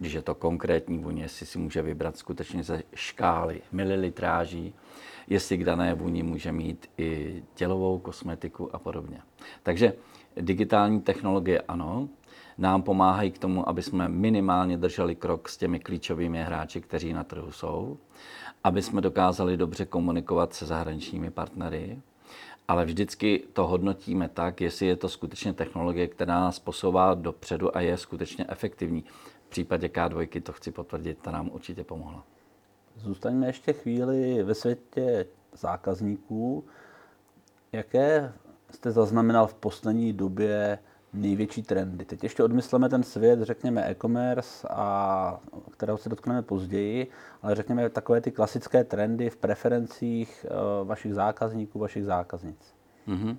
když 0.00 0.12
je 0.12 0.22
to 0.22 0.34
konkrétní 0.34 0.98
vůně, 0.98 1.22
jestli 1.22 1.46
si 1.46 1.58
může 1.58 1.82
vybrat 1.82 2.16
skutečně 2.16 2.62
ze 2.62 2.82
škály 2.94 3.62
mililitráží, 3.72 4.74
jestli 5.28 5.56
k 5.58 5.64
dané 5.64 5.94
vůni 5.94 6.22
může 6.22 6.52
mít 6.52 6.90
i 6.98 7.42
tělovou 7.54 7.98
kosmetiku 7.98 8.74
a 8.74 8.78
podobně. 8.78 9.20
Takže 9.62 9.92
digitální 10.36 11.00
technologie 11.00 11.60
ano, 11.68 12.08
nám 12.58 12.82
pomáhají 12.82 13.30
k 13.30 13.38
tomu, 13.38 13.68
aby 13.68 13.82
jsme 13.82 14.08
minimálně 14.08 14.76
drželi 14.76 15.14
krok 15.14 15.48
s 15.48 15.56
těmi 15.56 15.80
klíčovými 15.80 16.42
hráči, 16.42 16.80
kteří 16.80 17.12
na 17.12 17.24
trhu 17.24 17.52
jsou, 17.52 17.98
aby 18.64 18.82
jsme 18.82 19.00
dokázali 19.00 19.56
dobře 19.56 19.84
komunikovat 19.84 20.54
se 20.54 20.66
zahraničními 20.66 21.30
partnery, 21.30 21.98
ale 22.68 22.84
vždycky 22.84 23.42
to 23.52 23.66
hodnotíme 23.66 24.28
tak, 24.28 24.60
jestli 24.60 24.86
je 24.86 24.96
to 24.96 25.08
skutečně 25.08 25.52
technologie, 25.52 26.08
která 26.08 26.40
nás 26.40 26.58
posouvá 26.58 27.14
dopředu 27.14 27.76
a 27.76 27.80
je 27.80 27.96
skutečně 27.96 28.44
efektivní. 28.48 29.04
V 29.50 29.52
případě 29.52 29.86
K2 29.86 30.42
to 30.42 30.52
chci 30.52 30.72
potvrdit, 30.72 31.18
ta 31.22 31.30
nám 31.30 31.50
určitě 31.52 31.84
pomohla. 31.84 32.24
Zůstaňme 32.96 33.46
ještě 33.46 33.72
chvíli 33.72 34.42
ve 34.42 34.54
světě 34.54 35.26
zákazníků. 35.52 36.64
Jaké 37.72 38.32
jste 38.70 38.90
zaznamenal 38.90 39.46
v 39.46 39.54
poslední 39.54 40.12
době 40.12 40.78
největší 41.12 41.62
trendy? 41.62 42.04
Teď 42.04 42.22
ještě 42.22 42.42
odmysleme 42.42 42.88
ten 42.88 43.02
svět, 43.02 43.42
řekněme 43.42 43.90
e-commerce, 43.90 44.68
a, 44.70 45.40
kterého 45.70 45.98
se 45.98 46.08
dotkneme 46.08 46.42
později, 46.42 47.06
ale 47.42 47.54
řekněme 47.54 47.90
takové 47.90 48.20
ty 48.20 48.30
klasické 48.30 48.84
trendy 48.84 49.30
v 49.30 49.36
preferencích 49.36 50.46
uh, 50.80 50.88
vašich 50.88 51.14
zákazníků, 51.14 51.78
vašich 51.78 52.04
zákaznic. 52.04 52.74
Mm-hmm. 53.08 53.36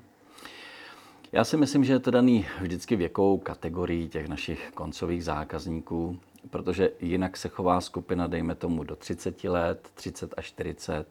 Já 1.33 1.43
si 1.43 1.57
myslím, 1.57 1.83
že 1.83 1.93
je 1.93 1.99
to 1.99 2.11
daný 2.11 2.45
vždycky 2.61 2.95
věkovou 2.95 3.37
kategorii 3.37 4.09
těch 4.09 4.27
našich 4.27 4.71
koncových 4.73 5.23
zákazníků, 5.23 6.19
protože 6.49 6.91
jinak 7.01 7.37
se 7.37 7.49
chová 7.49 7.81
skupina, 7.81 8.27
dejme 8.27 8.55
tomu, 8.55 8.83
do 8.83 8.95
30 8.95 9.43
let, 9.43 9.89
30 9.93 10.33
až 10.37 10.45
40, 10.45 11.07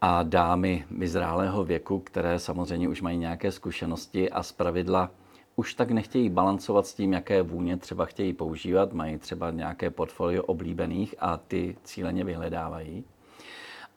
a 0.00 0.22
dámy 0.22 0.84
vyzrálého 0.90 1.64
věku, 1.64 1.98
které 1.98 2.38
samozřejmě 2.38 2.88
už 2.88 3.02
mají 3.02 3.18
nějaké 3.18 3.52
zkušenosti 3.52 4.30
a 4.30 4.42
zpravidla 4.42 5.10
už 5.56 5.74
tak 5.74 5.90
nechtějí 5.90 6.28
balancovat 6.28 6.86
s 6.86 6.94
tím, 6.94 7.12
jaké 7.12 7.42
vůně 7.42 7.76
třeba 7.76 8.04
chtějí 8.04 8.32
používat, 8.32 8.92
mají 8.92 9.18
třeba 9.18 9.50
nějaké 9.50 9.90
portfolio 9.90 10.42
oblíbených 10.42 11.14
a 11.18 11.36
ty 11.36 11.76
cíleně 11.84 12.24
vyhledávají. 12.24 13.04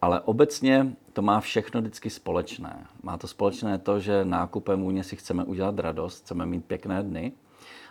Ale 0.01 0.21
obecně 0.21 0.95
to 1.13 1.21
má 1.21 1.39
všechno 1.39 1.81
vždycky 1.81 2.09
společné. 2.09 2.85
Má 3.03 3.17
to 3.17 3.27
společné 3.27 3.77
to, 3.77 3.99
že 3.99 4.25
nákupem 4.25 4.81
vůně 4.81 5.03
si 5.03 5.15
chceme 5.15 5.43
udělat 5.43 5.79
radost, 5.79 6.23
chceme 6.23 6.45
mít 6.45 6.65
pěkné 6.65 7.03
dny 7.03 7.31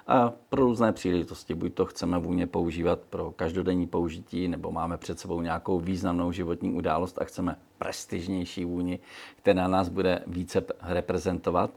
a 0.07 0.33
pro 0.49 0.63
různé 0.63 0.93
příležitosti. 0.93 1.55
Buď 1.55 1.75
to 1.75 1.87
chceme 1.87 2.19
vůně 2.19 2.47
používat 2.47 3.01
pro 3.01 3.31
každodenní 3.31 3.87
použití, 3.87 4.49
nebo 4.49 4.73
máme 4.73 4.97
před 4.97 5.21
sebou 5.21 5.41
nějakou 5.41 5.81
významnou 5.81 6.33
životní 6.33 6.73
událost 6.73 7.19
a 7.19 7.25
chceme 7.25 7.57
prestižnější 7.79 8.65
vůni, 8.65 8.99
která 9.37 9.69
nás 9.69 9.89
bude 9.89 10.23
více 10.27 10.65
reprezentovat. 10.83 11.71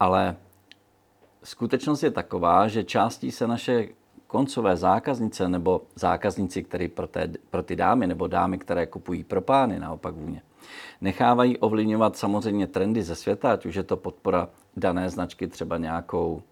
Ale 0.00 0.36
skutečnost 1.42 2.02
je 2.02 2.10
taková, 2.10 2.68
že 2.68 2.84
částí 2.84 3.30
se 3.30 3.46
naše 3.46 3.88
koncové 4.26 4.76
zákaznice 4.76 5.48
nebo 5.48 5.82
zákazníci, 5.94 6.62
který 6.62 6.88
pro, 6.88 7.06
té, 7.06 7.28
pro 7.50 7.62
ty 7.62 7.76
dámy 7.76 8.06
nebo 8.06 8.26
dámy, 8.26 8.58
které 8.58 8.86
kupují 8.86 9.24
pro 9.24 9.40
pány, 9.40 9.78
naopak 9.78 10.14
vůně, 10.14 10.42
nechávají 11.00 11.58
ovlivňovat 11.58 12.16
samozřejmě 12.16 12.66
trendy 12.66 13.02
ze 13.02 13.14
světa, 13.14 13.52
ať 13.52 13.66
už 13.66 13.74
je 13.74 13.82
to 13.82 13.96
podpora 13.96 14.48
dané 14.76 15.10
značky 15.10 15.48
třeba 15.48 15.78
nějakou 15.78 16.42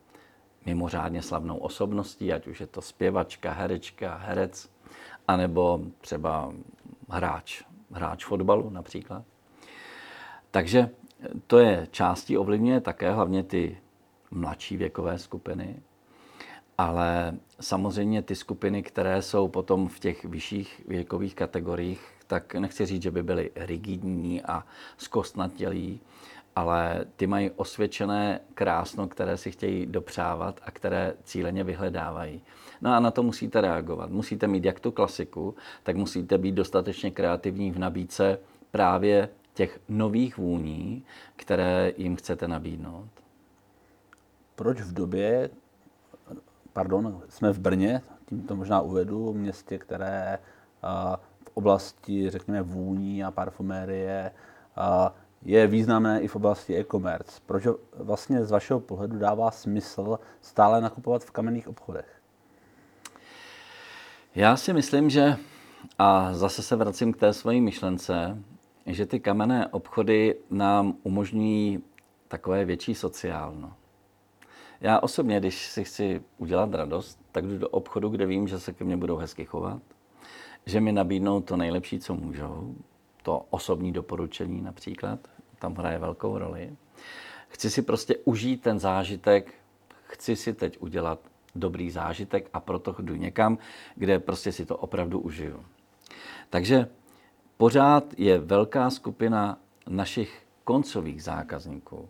mimořádně 0.66 1.22
slavnou 1.22 1.56
osobností, 1.56 2.32
ať 2.32 2.46
už 2.46 2.60
je 2.60 2.66
to 2.66 2.82
zpěvačka, 2.82 3.52
herečka, 3.52 4.16
herec, 4.16 4.70
anebo 5.28 5.80
třeba 6.00 6.52
hráč, 7.08 7.62
hráč 7.92 8.24
fotbalu 8.24 8.70
například. 8.70 9.22
Takže 10.50 10.90
to 11.46 11.58
je 11.58 11.88
částí 11.90 12.38
ovlivňuje 12.38 12.80
také 12.80 13.12
hlavně 13.12 13.42
ty 13.42 13.78
mladší 14.30 14.76
věkové 14.76 15.18
skupiny, 15.18 15.76
ale 16.78 17.34
samozřejmě 17.60 18.22
ty 18.22 18.34
skupiny, 18.34 18.82
které 18.82 19.22
jsou 19.22 19.48
potom 19.48 19.88
v 19.88 19.98
těch 19.98 20.24
vyšších 20.24 20.82
věkových 20.88 21.34
kategoriích, 21.34 22.00
tak 22.26 22.54
nechci 22.54 22.86
říct, 22.86 23.02
že 23.02 23.10
by 23.10 23.22
byly 23.22 23.50
rigidní 23.56 24.42
a 24.42 24.64
zkostnatělí, 24.96 26.00
ale 26.56 27.04
ty 27.16 27.26
mají 27.26 27.50
osvědčené 27.50 28.40
krásno, 28.54 29.08
které 29.08 29.36
si 29.36 29.50
chtějí 29.50 29.86
dopřávat 29.86 30.60
a 30.64 30.70
které 30.70 31.14
cíleně 31.24 31.64
vyhledávají. 31.64 32.42
No 32.80 32.92
a 32.92 33.00
na 33.00 33.10
to 33.10 33.22
musíte 33.22 33.60
reagovat. 33.60 34.10
Musíte 34.10 34.46
mít 34.46 34.64
jak 34.64 34.80
tu 34.80 34.90
klasiku, 34.90 35.54
tak 35.82 35.96
musíte 35.96 36.38
být 36.38 36.52
dostatečně 36.52 37.10
kreativní 37.10 37.70
v 37.70 37.78
nabídce 37.78 38.38
právě 38.70 39.28
těch 39.54 39.80
nových 39.88 40.38
vůní, 40.38 41.04
které 41.36 41.92
jim 41.96 42.16
chcete 42.16 42.48
nabídnout 42.48 43.08
proč 44.54 44.80
v 44.80 44.92
době, 44.92 45.50
pardon, 46.74 47.22
jsme 47.28 47.52
v 47.52 47.58
Brně, 47.58 48.02
tím 48.26 48.42
to 48.42 48.56
možná 48.56 48.80
uvedu, 48.80 49.32
městě, 49.32 49.78
které 49.78 50.38
v 51.44 51.50
oblasti, 51.54 52.30
řekněme, 52.30 52.62
vůní 52.62 53.24
a 53.24 53.30
parfumérie 53.30 54.30
je 55.42 55.66
významné 55.66 56.20
i 56.20 56.28
v 56.28 56.36
oblasti 56.36 56.76
e-commerce. 56.76 57.40
Proč 57.46 57.66
vlastně 57.96 58.44
z 58.44 58.50
vašeho 58.50 58.80
pohledu 58.80 59.18
dává 59.18 59.50
smysl 59.50 60.18
stále 60.40 60.80
nakupovat 60.80 61.24
v 61.24 61.30
kamenných 61.30 61.68
obchodech? 61.68 62.20
Já 64.34 64.56
si 64.56 64.72
myslím, 64.72 65.10
že, 65.10 65.36
a 65.98 66.34
zase 66.34 66.62
se 66.62 66.76
vracím 66.76 67.12
k 67.12 67.16
té 67.16 67.32
své 67.32 67.60
myšlence, 67.60 68.38
že 68.86 69.06
ty 69.06 69.20
kamenné 69.20 69.66
obchody 69.66 70.36
nám 70.50 70.94
umožňují 71.02 71.82
takové 72.28 72.64
větší 72.64 72.94
sociálno. 72.94 73.72
Já 74.80 75.00
osobně, 75.00 75.40
když 75.40 75.66
si 75.66 75.84
chci 75.84 76.22
udělat 76.38 76.74
radost, 76.74 77.18
tak 77.32 77.46
jdu 77.46 77.58
do 77.58 77.68
obchodu, 77.68 78.08
kde 78.08 78.26
vím, 78.26 78.48
že 78.48 78.60
se 78.60 78.72
ke 78.72 78.84
mně 78.84 78.96
budou 78.96 79.16
hezky 79.16 79.44
chovat, 79.44 79.82
že 80.66 80.80
mi 80.80 80.92
nabídnou 80.92 81.40
to 81.40 81.56
nejlepší, 81.56 81.98
co 81.98 82.14
můžou, 82.14 82.74
to 83.22 83.46
osobní 83.50 83.92
doporučení 83.92 84.62
například, 84.62 85.18
tam 85.58 85.74
hraje 85.74 85.98
velkou 85.98 86.38
roli. 86.38 86.76
Chci 87.48 87.70
si 87.70 87.82
prostě 87.82 88.16
užít 88.24 88.62
ten 88.62 88.78
zážitek, 88.78 89.54
chci 90.04 90.36
si 90.36 90.54
teď 90.54 90.76
udělat 90.80 91.18
dobrý 91.54 91.90
zážitek 91.90 92.50
a 92.52 92.60
proto 92.60 92.96
jdu 92.98 93.14
někam, 93.14 93.58
kde 93.94 94.18
prostě 94.18 94.52
si 94.52 94.66
to 94.66 94.76
opravdu 94.76 95.20
užiju. 95.20 95.64
Takže 96.50 96.88
pořád 97.56 98.04
je 98.16 98.38
velká 98.38 98.90
skupina 98.90 99.58
našich 99.88 100.46
koncových 100.64 101.22
zákazníků, 101.22 102.08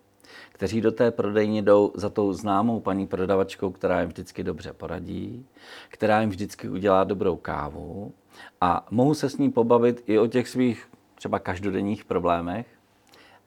kteří 0.55 0.81
do 0.81 0.93
té 0.93 1.11
prodejny 1.11 1.63
jdou 1.63 1.93
za 1.95 2.11
tou 2.11 2.33
známou 2.33 2.81
paní 2.81 3.07
prodavačkou, 3.07 3.71
která 3.71 4.01
jim 4.01 4.09
vždycky 4.09 4.45
dobře 4.45 4.73
poradí, 4.73 5.47
která 5.89 6.21
jim 6.21 6.31
vždycky 6.31 6.69
udělá 6.69 7.05
dobrou 7.05 7.37
kávu 7.37 8.13
a 8.61 8.87
mohu 8.91 9.15
se 9.15 9.31
s 9.31 9.39
ní 9.39 9.51
pobavit 9.51 10.03
i 10.07 10.19
o 10.19 10.27
těch 10.27 10.49
svých 10.49 10.89
třeba 11.15 11.39
každodenních 11.39 12.05
problémech. 12.05 12.67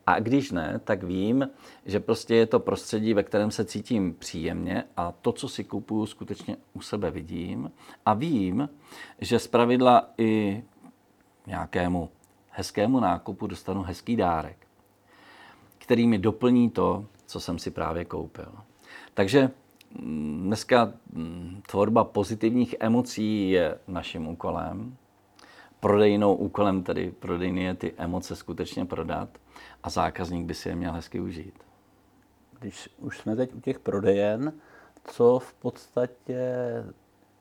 A 0.08 0.20
když 0.20 0.52
ne, 0.52 0.80
tak 0.84 1.04
vím, 1.04 1.50
že 1.86 2.00
prostě 2.00 2.36
je 2.36 2.46
to 2.46 2.60
prostředí, 2.60 3.14
ve 3.14 3.24
kterém 3.24 3.52
se 3.52 3.66
cítím 3.66 4.14
příjemně 4.14 4.84
a 4.98 5.12
to, 5.12 5.32
co 5.32 5.50
si 5.50 5.64
kupuju, 5.64 6.06
skutečně 6.06 6.58
u 6.74 6.82
sebe 6.82 7.12
vidím. 7.12 7.72
A 8.06 8.14
vím, 8.14 8.70
že 9.22 9.40
z 9.40 9.48
pravidla 9.48 10.10
i 10.18 10.64
nějakému 11.48 12.10
hezkému 12.50 13.00
nákupu 13.00 13.48
dostanu 13.48 13.84
hezký 13.84 14.16
dárek 14.16 14.67
který 15.88 16.08
mi 16.08 16.18
doplní 16.18 16.70
to, 16.70 17.06
co 17.26 17.40
jsem 17.40 17.60
si 17.60 17.72
právě 17.72 18.06
koupil. 18.06 18.52
Takže 19.14 19.52
mm, 20.02 20.44
dneska 20.46 20.94
mm, 21.14 21.62
tvorba 21.68 22.04
pozitivních 22.04 22.76
emocí 22.80 23.50
je 23.50 23.78
naším 23.88 24.28
úkolem. 24.28 24.98
prodejnou 25.80 26.36
úkolem 26.36 26.84
tedy 26.84 27.12
prodejny 27.12 27.64
je 27.64 27.74
ty 27.74 27.94
emoce 27.98 28.36
skutečně 28.36 28.86
prodat 28.86 29.30
a 29.84 29.90
zákazník 29.90 30.46
by 30.46 30.54
si 30.54 30.70
je 30.70 30.76
měl 30.76 30.94
hezky 30.94 31.20
užít. 31.20 31.54
Když 32.60 32.90
už 32.98 33.18
jsme 33.18 33.36
teď 33.36 33.56
u 33.56 33.60
těch 33.60 33.80
prodejen, 33.80 34.54
co 35.04 35.40
v 35.40 35.54
podstatě 35.54 36.44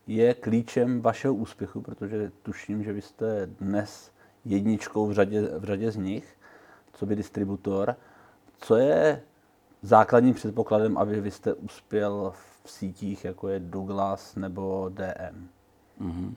je 0.07 0.35
klíčem 0.35 1.01
vašeho 1.01 1.35
úspěchu, 1.35 1.81
protože 1.81 2.33
tuším, 2.43 2.83
že 2.83 2.93
vy 2.93 3.03
jste 3.03 3.47
dnes 3.47 4.13
jedničkou 4.45 5.07
v 5.07 5.13
řadě, 5.13 5.43
v 5.59 5.65
řadě 5.65 5.91
z 5.91 5.97
nich, 5.97 6.37
co 6.93 7.07
by 7.07 7.17
distributor. 7.17 7.97
Co 8.61 8.77
je 8.77 9.23
základním 9.83 10.35
předpokladem, 10.35 10.99
aby 10.99 11.21
vy 11.21 11.31
jste 11.31 11.55
uspěl 11.55 12.33
v 12.65 12.71
sítích, 12.71 13.25
jako 13.25 13.49
je 13.49 13.61
Douglas 13.61 14.37
nebo 14.37 14.91
DM? 14.95 15.49
Mm-hmm. 16.01 16.35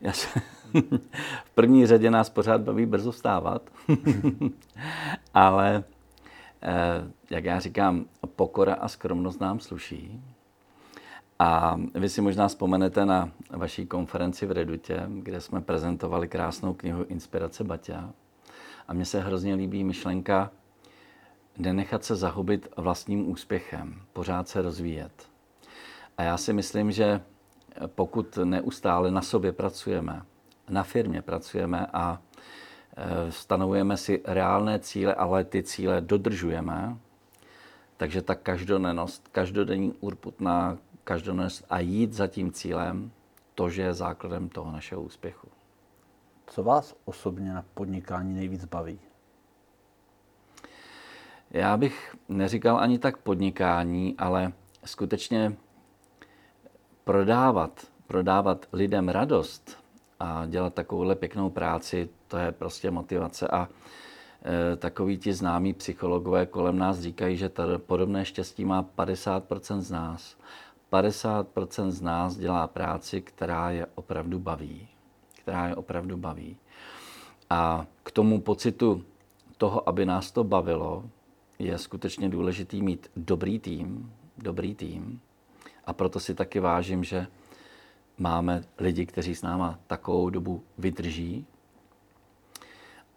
Já 0.00 0.12
se, 0.12 0.28
v 1.44 1.50
první 1.54 1.86
řadě 1.86 2.10
nás 2.10 2.30
pořád 2.30 2.60
baví 2.60 2.86
brzo 2.86 3.12
vstávat, 3.12 3.62
ale 5.34 5.84
eh, 6.62 7.10
jak 7.30 7.44
já 7.44 7.60
říkám, 7.60 8.04
pokora 8.36 8.74
a 8.74 8.88
skromnost 8.88 9.40
nám 9.40 9.60
sluší. 9.60 10.22
A 11.38 11.80
vy 11.94 12.08
si 12.08 12.20
možná 12.20 12.48
vzpomenete 12.48 13.06
na 13.06 13.30
vaší 13.50 13.86
konferenci 13.86 14.46
v 14.46 14.52
Redutě, 14.52 15.06
kde 15.08 15.40
jsme 15.40 15.60
prezentovali 15.60 16.28
krásnou 16.28 16.74
knihu 16.74 17.04
Inspirace 17.04 17.64
Baťa. 17.64 18.10
A 18.88 18.92
mně 18.92 19.04
se 19.04 19.20
hrozně 19.20 19.54
líbí 19.54 19.84
myšlenka 19.84 20.50
nenechat 21.58 22.04
se 22.04 22.16
zahubit 22.16 22.68
vlastním 22.76 23.30
úspěchem, 23.30 24.02
pořád 24.12 24.48
se 24.48 24.62
rozvíjet. 24.62 25.28
A 26.18 26.22
já 26.22 26.36
si 26.36 26.52
myslím, 26.52 26.92
že 26.92 27.20
pokud 27.86 28.38
neustále 28.44 29.10
na 29.10 29.22
sobě 29.22 29.52
pracujeme, 29.52 30.22
na 30.68 30.82
firmě 30.82 31.22
pracujeme 31.22 31.86
a 31.92 32.22
e, 32.96 33.32
stanovujeme 33.32 33.96
si 33.96 34.22
reálné 34.24 34.78
cíle, 34.78 35.14
ale 35.14 35.44
ty 35.44 35.62
cíle 35.62 36.00
dodržujeme, 36.00 36.96
takže 37.96 38.22
ta 38.22 38.34
každodennost, 38.34 39.28
každodenní 39.28 39.92
urputná 40.00 40.78
každodennost 41.04 41.64
a 41.70 41.78
jít 41.78 42.12
za 42.12 42.26
tím 42.26 42.52
cílem, 42.52 43.10
to, 43.54 43.70
že 43.70 43.82
je 43.82 43.94
základem 43.94 44.48
toho 44.48 44.72
našeho 44.72 45.02
úspěchu. 45.02 45.48
Co 46.46 46.62
vás 46.62 46.94
osobně 47.04 47.54
na 47.54 47.64
podnikání 47.74 48.34
nejvíc 48.34 48.64
baví? 48.64 49.00
Já 51.54 51.76
bych 51.76 52.16
neříkal 52.28 52.78
ani 52.78 52.98
tak 52.98 53.16
podnikání, 53.16 54.14
ale 54.18 54.52
skutečně 54.84 55.56
prodávat, 57.04 57.86
prodávat 58.06 58.66
lidem 58.72 59.08
radost 59.08 59.78
a 60.20 60.46
dělat 60.46 60.74
takovouhle 60.74 61.14
pěknou 61.14 61.50
práci, 61.50 62.08
to 62.28 62.36
je 62.36 62.52
prostě 62.52 62.90
motivace. 62.90 63.48
A 63.48 63.68
e, 64.72 64.76
takový 64.76 65.18
ti 65.18 65.32
známí 65.32 65.72
psychologové 65.72 66.46
kolem 66.46 66.78
nás 66.78 67.00
říkají, 67.00 67.36
že 67.36 67.48
to 67.48 67.78
podobné 67.78 68.24
štěstí 68.24 68.64
má 68.64 68.86
50% 68.96 69.80
z 69.80 69.90
nás. 69.90 70.36
50% 70.92 71.90
z 71.90 72.02
nás 72.02 72.36
dělá 72.36 72.66
práci, 72.66 73.20
která 73.20 73.70
je 73.70 73.86
opravdu 73.94 74.38
baví. 74.38 74.88
Která 75.42 75.68
je 75.68 75.76
opravdu 75.76 76.16
baví. 76.16 76.56
A 77.50 77.86
k 78.02 78.10
tomu 78.10 78.40
pocitu 78.40 79.04
toho, 79.58 79.88
aby 79.88 80.06
nás 80.06 80.30
to 80.30 80.44
bavilo, 80.44 81.04
je 81.62 81.78
skutečně 81.78 82.28
důležitý 82.28 82.82
mít 82.82 83.10
dobrý 83.16 83.58
tým, 83.58 84.12
dobrý 84.38 84.74
tým. 84.74 85.20
A 85.84 85.92
proto 85.92 86.20
si 86.20 86.34
taky 86.34 86.60
vážím, 86.60 87.04
že 87.04 87.26
máme 88.18 88.64
lidi, 88.78 89.06
kteří 89.06 89.34
s 89.34 89.42
náma 89.42 89.78
takovou 89.86 90.30
dobu 90.30 90.62
vydrží. 90.78 91.46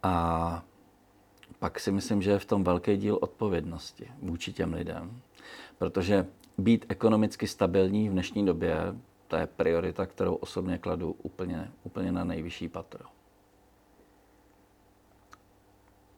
A 0.04 0.64
pak 1.60 1.80
si 1.80 1.92
myslím, 1.92 2.22
že 2.22 2.32
je 2.32 2.40
v 2.40 2.46
tom 2.46 2.64
velký 2.64 2.98
díl 2.98 3.18
odpovědnosti 3.22 4.12
vůči 4.22 4.54
těm 4.54 4.74
lidem. 4.74 5.22
Protože 5.78 6.28
být 6.58 6.86
ekonomicky 6.90 7.48
stabilní 7.48 8.10
v 8.10 8.12
dnešní 8.12 8.46
době, 8.46 8.78
to 9.28 9.36
je 9.36 9.48
priorita, 9.48 10.06
kterou 10.06 10.36
osobně 10.36 10.78
kladu 10.78 11.16
úplně, 11.24 11.72
úplně 11.84 12.12
na 12.12 12.24
nejvyšší 12.24 12.70
patro. 12.70 13.06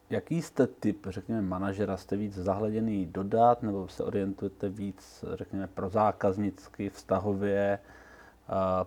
Jaký 0.10 0.42
jste 0.42 0.68
typ, 0.68 1.08
řekněme, 1.10 1.42
manažera? 1.42 1.98
Jste 1.98 2.18
víc 2.18 2.34
zahleděný 2.34 3.06
dodat, 3.06 3.64
nebo 3.64 3.88
se 3.88 4.04
orientujete 4.04 4.70
víc, 4.70 5.26
řekněme, 5.34 5.68
pro 5.68 5.90
zákaznicky, 5.90 6.90
vztahově, 6.90 7.80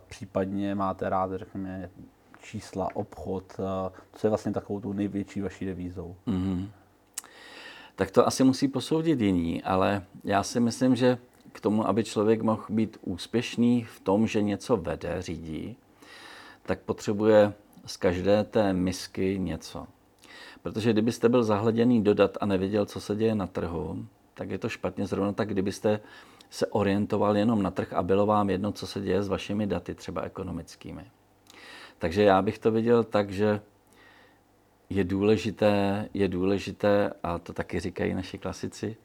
případně 0.07 0.75
máte 0.75 1.09
rád, 1.09 1.31
řekněme, 1.35 1.91
čísla, 2.43 2.89
obchod, 2.97 3.57
co 4.13 4.27
je 4.27 4.29
vlastně 4.29 4.53
takovou 4.53 4.81
tu 4.81 4.93
největší 4.93 5.41
vaší 5.41 5.65
devízou? 5.65 6.17
Mm-hmm. 6.27 6.69
Tak 7.97 8.11
to 8.11 8.27
asi 8.27 8.45
musí 8.45 8.69
posoudit 8.69 9.21
jiní, 9.21 9.63
ale 9.63 10.05
já 10.25 10.43
si 10.43 10.61
myslím, 10.61 10.97
že 10.97 11.19
k 11.53 11.61
tomu, 11.61 11.89
aby 11.89 12.05
člověk 12.05 12.43
mohl 12.43 12.65
být 12.69 12.99
úspěšný 13.03 13.85
v 13.85 14.01
tom, 14.01 14.27
že 14.27 14.43
něco 14.43 14.77
vede, 14.77 15.23
řídí, 15.23 15.77
tak 16.63 16.81
potřebuje 16.81 17.53
z 17.87 17.97
každé 17.97 18.45
té 18.45 18.73
misky 18.73 19.39
něco. 19.39 19.87
Protože 20.63 20.93
kdybyste 20.93 21.29
byl 21.29 21.45
zahleděný 21.45 22.05
dodat 22.05 22.39
a 22.41 22.47
nevěděl, 22.47 22.87
co 22.87 23.01
se 23.01 23.17
děje 23.17 23.35
na 23.35 23.47
trhu, 23.47 24.07
tak 24.35 24.51
je 24.51 24.59
to 24.59 24.69
špatně. 24.69 25.07
Zrovna 25.07 25.33
tak, 25.33 25.49
kdybyste 25.49 26.01
se 26.51 26.67
orientoval 26.67 27.37
jenom 27.37 27.63
na 27.63 27.71
trh 27.71 27.93
a 27.93 28.03
bylo 28.03 28.27
vám 28.27 28.51
jedno, 28.51 28.73
co 28.73 28.87
se 28.87 29.01
děje 29.01 29.23
s 29.23 29.29
vašimi 29.29 29.67
daty, 29.67 29.95
třeba 29.95 30.23
ekonomickými. 30.23 31.05
Takže 31.99 32.23
já 32.23 32.43
bych 32.43 32.59
to 32.59 32.71
viděl 32.73 33.05
tak, 33.05 33.31
že 33.31 33.61
je 34.91 35.05
důležité, 35.05 36.09
je 36.15 36.29
důležité, 36.29 37.13
a 37.23 37.39
to 37.39 37.53
taky 37.53 37.81
říkají 37.81 38.15
naši 38.15 38.39
klasici, 38.39 38.97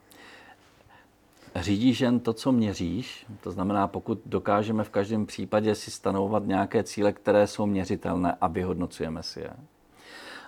řídíš 1.56 2.02
jen 2.02 2.20
to, 2.20 2.34
co 2.34 2.52
měříš, 2.52 3.26
to 3.42 3.52
znamená, 3.52 3.88
pokud 3.88 4.22
dokážeme 4.26 4.84
v 4.84 4.90
každém 4.90 5.26
případě 5.26 5.76
si 5.76 5.92
stanovovat 5.92 6.46
nějaké 6.46 6.84
cíle, 6.84 7.14
které 7.14 7.48
jsou 7.48 7.66
měřitelné 7.66 8.38
a 8.42 8.48
vyhodnocujeme 8.48 9.24
si 9.24 9.40
je. 9.40 9.54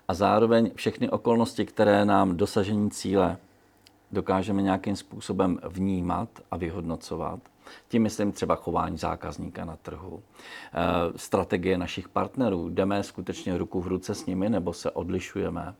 A 0.08 0.13
zároveň 0.13 0.72
všechny 0.76 1.10
okolnosti, 1.10 1.65
které 1.65 2.06
nám 2.06 2.38
dosažení 2.38 2.91
cíle 2.91 3.38
dokážeme 4.12 4.62
nějakým 4.62 4.96
způsobem 4.96 5.60
vnímat 5.70 6.30
a 6.52 6.58
vyhodnocovat. 6.58 7.39
Tím 7.88 8.04
myslím 8.04 8.32
třeba 8.32 8.56
chování 8.56 8.98
zákazníka 8.98 9.65
na 9.65 9.76
trhu, 9.76 10.24
eh, 10.24 10.80
strategie 11.15 11.78
našich 11.78 12.10
partnerů, 12.10 12.70
jdeme 12.70 13.04
skutečně 13.04 13.58
ruku 13.58 13.82
v 13.82 13.88
ruce 13.88 14.15
s 14.15 14.26
nimi 14.26 14.50
nebo 14.50 14.74
se 14.74 14.91
odlišujeme 14.91 15.76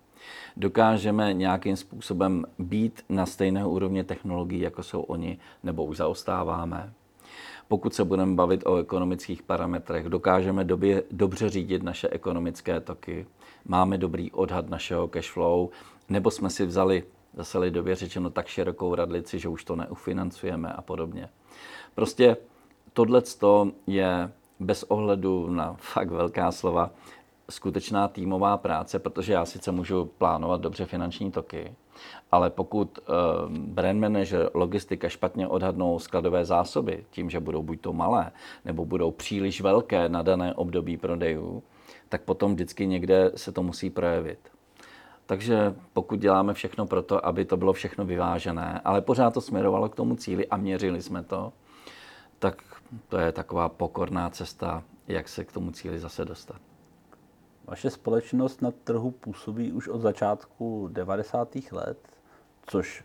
dokážeme 0.58 1.34
nějakým 1.34 1.78
způsobem 1.78 2.46
být 2.60 3.06
na 3.10 3.26
stejné 3.26 3.66
úrovni 3.66 4.04
technologií, 4.04 4.60
jako 4.60 4.84
jsou 4.84 5.02
oni, 5.02 5.38
nebo 5.64 5.86
už 5.86 5.98
zaostáváme. 5.98 6.94
Pokud 7.68 7.94
se 7.94 8.04
budeme 8.04 8.36
bavit 8.36 8.64
o 8.66 8.76
ekonomických 8.78 9.44
parametrech, 9.44 10.10
dokážeme 10.10 10.64
době, 10.64 11.04
dobře 11.12 11.50
řídit 11.50 11.84
naše 11.84 12.10
ekonomické 12.10 12.80
toky, 12.80 13.26
máme 13.66 13.98
dobrý 13.98 14.32
odhad 14.32 14.70
našeho 14.70 15.08
cash 15.08 15.32
flow, 15.32 15.70
nebo 16.10 16.32
jsme 16.32 16.50
si 16.50 16.66
vzali 16.66 17.04
zase 17.34 17.58
lidově 17.58 17.96
řečeno 17.96 18.30
tak 18.30 18.48
širokou 18.48 18.96
radlici, 18.96 19.40
že 19.40 19.50
už 19.50 19.64
to 19.64 19.76
neufinancujeme 19.76 20.74
a 20.74 20.82
podobně. 20.82 21.30
Prostě 21.96 22.38
tohle 22.94 23.22
je 23.88 24.32
bez 24.60 24.84
ohledu 24.84 25.50
na 25.50 25.76
fakt 25.80 26.10
velká 26.12 26.52
slova 26.52 26.92
skutečná 27.50 28.08
týmová 28.08 28.58
práce, 28.58 29.00
protože 29.00 29.34
já 29.34 29.46
sice 29.46 29.72
můžu 29.72 30.06
plánovat 30.06 30.62
dobře 30.62 30.86
finanční 30.86 31.32
toky, 31.32 31.76
ale 32.32 32.50
pokud 32.50 33.00
uh, 33.00 33.58
brand 33.58 34.00
manager, 34.00 34.50
logistika 34.54 35.10
špatně 35.10 35.48
odhadnou 35.48 36.00
skladové 36.00 36.46
zásoby 36.46 37.06
tím, 37.10 37.30
že 37.30 37.40
budou 37.40 37.64
buď 37.64 37.82
to 37.82 37.94
malé, 37.94 38.32
nebo 38.66 38.86
budou 38.86 39.12
příliš 39.12 39.62
velké 39.62 40.10
na 40.10 40.22
dané 40.22 40.54
období 40.54 40.98
prodejů, 40.98 41.64
tak 42.10 42.22
potom 42.22 42.54
vždycky 42.54 42.88
někde 42.88 43.32
se 43.36 43.52
to 43.52 43.64
musí 43.64 43.90
projevit. 43.90 44.40
Takže 45.26 45.76
pokud 45.94 46.20
děláme 46.20 46.54
všechno 46.54 46.86
pro 46.86 47.02
to, 47.02 47.26
aby 47.26 47.46
to 47.46 47.58
bylo 47.58 47.74
všechno 47.74 48.06
vyvážené, 48.06 48.82
ale 48.86 49.02
pořád 49.02 49.34
to 49.34 49.42
směrovalo 49.42 49.90
k 49.90 49.96
tomu 49.96 50.16
cíli 50.16 50.48
a 50.48 50.58
měřili 50.58 51.02
jsme 51.02 51.24
to, 51.24 51.54
tak 52.40 52.62
to 53.10 53.18
je 53.18 53.32
taková 53.32 53.70
pokorná 53.70 54.30
cesta, 54.30 54.84
jak 55.08 55.30
se 55.30 55.44
k 55.44 55.52
tomu 55.52 55.72
cíli 55.72 56.00
zase 56.00 56.26
dostat. 56.26 56.62
Vaše 57.68 57.90
společnost 57.90 58.62
na 58.62 58.72
trhu 58.72 59.12
působí 59.12 59.72
už 59.72 59.88
od 59.88 60.02
začátku 60.02 60.90
90. 60.92 61.56
let, 61.72 61.98
což 62.66 63.04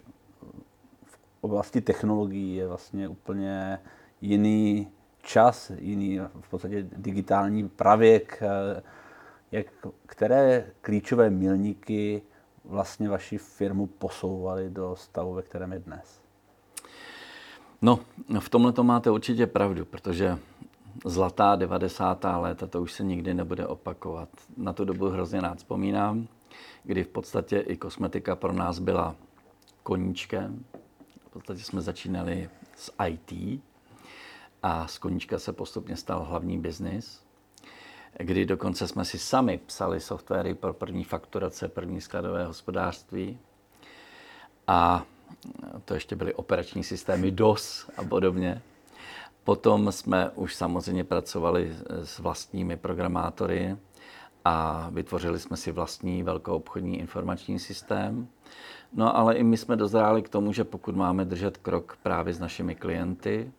v 1.04 1.18
oblasti 1.40 1.80
technologií 1.80 2.56
je 2.56 2.68
vlastně 2.68 3.08
úplně 3.08 3.78
jiný 4.20 4.88
čas, 5.22 5.70
jiný 5.78 6.18
v 6.40 6.50
podstatě 6.50 6.86
digitální 6.96 7.68
pravěk. 7.68 8.42
Jak, 9.52 9.66
které 10.06 10.70
klíčové 10.80 11.30
milníky 11.30 12.22
vlastně 12.64 13.08
vaši 13.08 13.38
firmu 13.38 13.86
posouvaly 13.86 14.70
do 14.70 14.96
stavu, 14.96 15.34
ve 15.34 15.42
kterém 15.42 15.72
je 15.72 15.78
dnes? 15.78 16.22
No, 17.82 18.00
v 18.40 18.48
tomhle 18.48 18.72
to 18.72 18.84
máte 18.84 19.10
určitě 19.10 19.46
pravdu, 19.46 19.84
protože 19.84 20.38
zlatá 21.04 21.56
90. 21.56 22.24
léta, 22.36 22.66
to 22.66 22.82
už 22.82 22.92
se 22.92 23.04
nikdy 23.04 23.34
nebude 23.34 23.66
opakovat. 23.66 24.28
Na 24.56 24.72
tu 24.72 24.84
dobu 24.84 25.08
hrozně 25.08 25.40
rád 25.40 25.58
vzpomínám, 25.58 26.28
kdy 26.84 27.04
v 27.04 27.08
podstatě 27.08 27.58
i 27.58 27.76
kosmetika 27.76 28.36
pro 28.36 28.52
nás 28.52 28.78
byla 28.78 29.14
koníčkem. 29.82 30.64
V 31.26 31.30
podstatě 31.32 31.62
jsme 31.62 31.80
začínali 31.80 32.50
s 32.76 32.92
IT 33.08 33.60
a 34.62 34.86
z 34.86 34.98
koníčka 34.98 35.38
se 35.38 35.52
postupně 35.52 35.96
stal 35.96 36.24
hlavní 36.24 36.58
biznis, 36.58 37.22
kdy 38.18 38.46
dokonce 38.46 38.88
jsme 38.88 39.04
si 39.04 39.18
sami 39.18 39.60
psali 39.66 40.00
softwary 40.00 40.54
pro 40.54 40.74
první 40.74 41.04
fakturace, 41.04 41.68
první 41.68 42.00
skladové 42.00 42.46
hospodářství 42.46 43.38
a 44.66 45.04
to 45.84 45.94
ještě 45.94 46.16
byly 46.16 46.34
operační 46.34 46.84
systémy 46.84 47.30
DOS 47.30 47.90
a 47.96 48.04
podobně. 48.04 48.62
Potom 49.44 49.92
jsme 49.92 50.30
už 50.30 50.54
samozřejmě 50.54 51.04
pracovali 51.04 51.76
s 51.88 52.18
vlastními 52.18 52.76
programátory 52.76 53.76
a 54.44 54.88
vytvořili 54.92 55.38
jsme 55.38 55.56
si 55.56 55.72
vlastní 55.72 56.22
velkou 56.22 56.56
obchodní 56.56 56.98
informační 56.98 57.58
systém. 57.58 58.28
No 58.92 59.16
ale 59.16 59.34
i 59.34 59.42
my 59.42 59.56
jsme 59.56 59.76
dozráli 59.76 60.22
k 60.22 60.28
tomu, 60.28 60.52
že 60.52 60.64
pokud 60.64 60.96
máme 60.96 61.24
držet 61.24 61.56
krok 61.56 61.98
právě 62.02 62.34
s 62.34 62.38
našimi 62.38 62.74
klienty, 62.74 63.52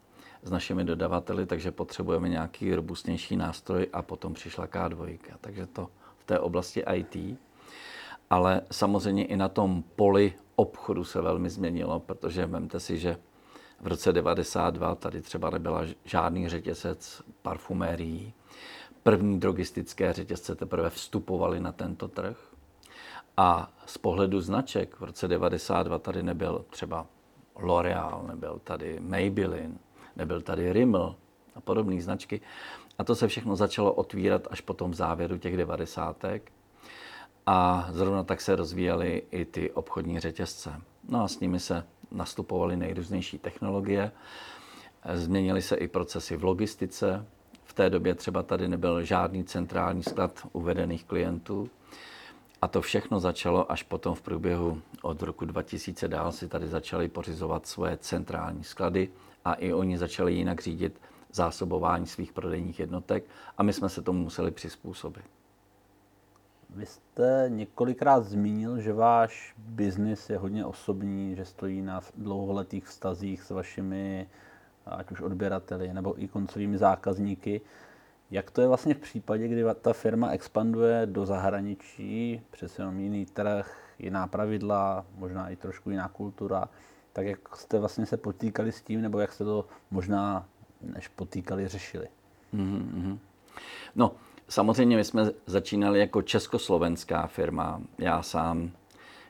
s 0.44 0.52
našimi 0.52 0.84
dodavateli, 0.84 1.46
takže 1.46 1.72
potřebujeme 1.72 2.30
nějaký 2.30 2.76
robustnější 2.76 3.36
nástroj 3.36 3.88
a 3.94 4.02
potom 4.02 4.34
přišla 4.34 4.68
K2. 4.68 5.18
Takže 5.42 5.66
to 5.66 5.90
v 6.18 6.24
té 6.24 6.40
oblasti 6.40 6.84
IT. 6.94 7.40
Ale 8.30 8.62
samozřejmě 8.72 9.26
i 9.26 9.38
na 9.38 9.50
tom 9.50 9.84
poli 9.96 10.34
obchodu 10.56 11.04
se 11.04 11.22
velmi 11.22 11.50
změnilo, 11.50 12.00
protože 12.00 12.46
vemte 12.46 12.80
si, 12.80 12.98
že 12.98 13.18
v 13.84 13.88
roce 13.88 14.14
92 14.14 14.96
tady 14.96 15.22
třeba 15.22 15.50
nebyla 15.50 15.82
žádný 16.06 16.50
řetězec 16.50 17.22
parfumérií. 17.42 18.34
První 19.04 19.40
drogistické 19.40 20.14
řetězce 20.14 20.56
teprve 20.56 20.90
vstupovaly 20.90 21.60
na 21.60 21.72
tento 21.72 22.08
trh. 22.08 22.38
A 23.38 23.74
z 23.86 23.98
pohledu 23.98 24.42
značek 24.42 25.00
v 25.00 25.04
roce 25.04 25.28
92 25.28 26.00
tady 26.00 26.24
nebyl 26.24 26.66
třeba 26.70 27.06
L'Oreal, 27.60 28.24
nebyl 28.28 28.62
tady 28.64 29.00
Maybelline, 29.00 29.78
nebyl 30.16 30.42
tady 30.42 30.74
Rimmel 30.74 31.16
a 31.56 31.62
podobné 31.62 32.02
značky. 32.02 32.42
A 32.98 33.04
to 33.04 33.16
se 33.16 33.28
všechno 33.28 33.56
začalo 33.56 33.94
otvírat 33.94 34.48
až 34.52 34.62
po 34.62 34.74
tom 34.74 34.94
závěru 34.94 35.38
těch 35.38 35.58
devadesátek. 35.58 36.52
A 37.46 37.88
zrovna 37.92 38.24
tak 38.24 38.42
se 38.42 38.56
rozvíjely 38.56 39.24
i 39.32 39.46
ty 39.46 39.72
obchodní 39.72 40.20
řetězce. 40.20 40.82
No 41.10 41.24
a 41.24 41.28
s 41.28 41.40
nimi 41.40 41.60
se 41.60 41.84
nastupovaly 42.14 42.78
nejrůznější 42.78 43.38
technologie, 43.38 44.12
změnily 45.14 45.62
se 45.62 45.76
i 45.76 45.88
procesy 45.88 46.36
v 46.38 46.44
logistice. 46.44 47.26
V 47.64 47.74
té 47.74 47.90
době 47.90 48.16
třeba 48.16 48.44
tady 48.44 48.68
nebyl 48.68 49.04
žádný 49.04 49.44
centrální 49.44 50.04
sklad 50.04 50.48
uvedených 50.52 51.06
klientů. 51.06 51.70
A 52.62 52.68
to 52.68 52.82
všechno 52.82 53.20
začalo 53.20 53.72
až 53.72 53.84
potom 53.84 54.16
v 54.16 54.22
průběhu 54.22 54.82
od 55.02 55.22
roku 55.22 55.46
2000 55.46 56.08
dál 56.08 56.32
si 56.32 56.48
tady 56.48 56.68
začali 56.68 57.08
pořizovat 57.08 57.68
svoje 57.68 57.98
centrální 57.98 58.64
sklady 58.64 59.10
a 59.46 59.54
i 59.54 59.74
oni 59.74 59.98
začali 59.98 60.34
jinak 60.34 60.62
řídit 60.62 61.02
zásobování 61.32 62.08
svých 62.08 62.34
prodejních 62.34 62.80
jednotek 62.80 63.24
a 63.58 63.64
my 63.64 63.74
jsme 63.74 63.90
se 63.90 64.02
tomu 64.02 64.24
museli 64.24 64.52
přizpůsobit. 64.52 65.26
Vy 66.76 66.86
jste 66.86 67.46
několikrát 67.48 68.26
zmínil, 68.26 68.82
že 68.82 68.94
váš 68.94 69.54
biznis 69.58 70.30
je 70.30 70.38
hodně 70.38 70.66
osobní, 70.66 71.36
že 71.36 71.46
stojí 71.46 71.82
na 71.82 72.02
dlouholetých 72.18 72.86
vztazích 72.86 73.44
s 73.44 73.50
vašimi 73.50 74.28
ať 74.86 75.12
už 75.12 75.22
odběrateli 75.22 75.94
nebo 75.94 76.24
i 76.24 76.28
koncovými 76.28 76.78
zákazníky. 76.78 77.62
Jak 78.32 78.52
to 78.52 78.62
je 78.62 78.68
vlastně 78.68 78.94
v 78.94 79.00
případě, 79.00 79.48
kdy 79.48 79.64
ta 79.82 79.94
firma 79.94 80.30
expanduje 80.30 81.06
do 81.06 81.26
zahraničí, 81.26 82.42
přes 82.52 82.80
jenom 82.80 83.00
jiný 83.00 83.26
trh, 83.26 83.78
jiná 84.00 84.28
pravidla, 84.28 85.06
možná 85.16 85.50
i 85.50 85.56
trošku 85.56 85.90
jiná 85.90 86.08
kultura, 86.08 86.70
tak 87.14 87.26
jak 87.26 87.56
jste 87.56 87.80
vlastně 87.80 88.06
se 88.06 88.18
potýkali 88.18 88.72
s 88.72 88.82
tím, 88.82 89.02
nebo 89.02 89.20
jak 89.20 89.34
jste 89.34 89.44
to 89.44 89.66
možná 89.92 90.46
než 90.82 91.08
potýkali, 91.08 91.68
řešili? 91.68 92.08
Mm-hmm. 92.54 93.18
No, 93.96 94.12
samozřejmě 94.50 94.98
my 94.98 95.04
jsme 95.04 95.32
začínali 95.46 96.00
jako 96.00 96.22
československá 96.22 97.28
firma. 97.28 97.82
Já 97.98 98.22
sám, 98.22 98.72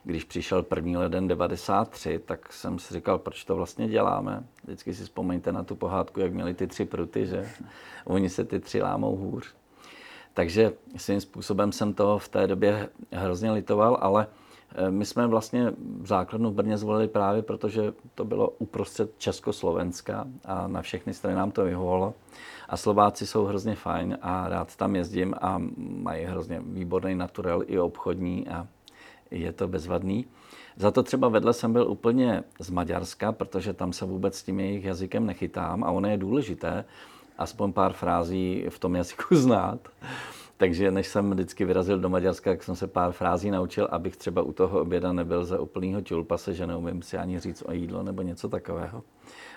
když 0.04 0.24
přišel 0.24 0.62
první 0.62 0.96
leden 0.96 1.28
93, 1.28 2.20
tak 2.24 2.52
jsem 2.52 2.78
si 2.78 2.94
říkal, 2.94 3.18
proč 3.18 3.44
to 3.44 3.56
vlastně 3.56 3.88
děláme. 3.88 4.44
Vždycky 4.64 4.94
si 4.94 5.02
vzpomeňte 5.02 5.52
na 5.52 5.62
tu 5.62 5.76
pohádku, 5.76 6.20
jak 6.20 6.32
měli 6.32 6.54
ty 6.54 6.66
tři 6.66 6.84
pruty, 6.84 7.26
že 7.26 7.48
oni 8.04 8.30
se 8.30 8.44
ty 8.44 8.60
tři 8.60 8.82
lámou 8.82 9.16
hůř. 9.16 9.54
Takže 10.34 10.72
svým 10.96 11.20
způsobem 11.20 11.72
jsem 11.72 11.94
to 11.94 12.18
v 12.18 12.28
té 12.28 12.46
době 12.46 12.88
hrozně 13.12 13.50
litoval, 13.50 13.98
ale 14.00 14.26
my 14.90 15.04
jsme 15.04 15.26
vlastně 15.26 15.72
základnu 16.04 16.50
v 16.50 16.54
Brně 16.54 16.78
zvolili 16.78 17.08
právě 17.08 17.42
protože 17.42 17.92
to 18.14 18.24
bylo 18.24 18.50
uprostřed 18.50 19.10
Československa 19.18 20.24
a 20.44 20.68
na 20.68 20.82
všechny 20.82 21.14
strany 21.14 21.36
nám 21.36 21.50
to 21.50 21.64
vyhovovalo. 21.64 22.14
A 22.68 22.76
Slováci 22.76 23.26
jsou 23.26 23.44
hrozně 23.44 23.74
fajn 23.74 24.18
a 24.22 24.48
rád 24.48 24.76
tam 24.76 24.96
jezdím 24.96 25.34
a 25.40 25.62
mají 25.76 26.24
hrozně 26.24 26.62
výborný 26.64 27.14
naturel 27.14 27.62
i 27.66 27.78
obchodní 27.78 28.48
a 28.48 28.66
je 29.30 29.52
to 29.52 29.68
bezvadný. 29.68 30.26
Za 30.76 30.90
to 30.90 31.02
třeba 31.02 31.28
vedle 31.28 31.52
jsem 31.52 31.72
byl 31.72 31.90
úplně 31.90 32.44
z 32.58 32.70
Maďarska, 32.70 33.32
protože 33.32 33.72
tam 33.72 33.92
se 33.92 34.04
vůbec 34.04 34.38
s 34.38 34.42
tím 34.42 34.60
jejich 34.60 34.84
jazykem 34.84 35.26
nechytám 35.26 35.84
a 35.84 35.90
ono 35.90 36.08
je 36.08 36.16
důležité 36.16 36.84
aspoň 37.38 37.72
pár 37.72 37.92
frází 37.92 38.66
v 38.68 38.78
tom 38.78 38.94
jazyku 38.94 39.24
znát. 39.36 39.88
Takže 40.64 40.90
než 40.90 41.06
jsem 41.08 41.30
vždycky 41.30 41.64
vyrazil 41.64 41.98
do 41.98 42.08
Maďarska, 42.08 42.50
tak 42.50 42.62
jsem 42.62 42.76
se 42.76 42.86
pár 42.86 43.12
frází 43.12 43.50
naučil, 43.50 43.88
abych 43.90 44.16
třeba 44.16 44.42
u 44.42 44.52
toho 44.52 44.80
oběda 44.80 45.12
nebyl 45.12 45.44
za 45.44 45.60
úplného 45.60 46.00
čulpase, 46.00 46.54
že 46.54 46.66
neumím 46.66 47.02
si 47.02 47.18
ani 47.18 47.40
říct 47.40 47.62
o 47.66 47.72
jídlo 47.72 48.02
nebo 48.02 48.22
něco 48.22 48.48
takového. 48.48 49.02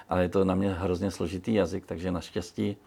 Ale 0.10 0.22
je 0.22 0.30
to 0.30 0.46
na 0.46 0.56
mě 0.56 0.74
hrozně 0.74 1.12
složitý 1.12 1.54
jazyk, 1.54 1.86
takže 1.86 2.12
naštěstí 2.12 2.78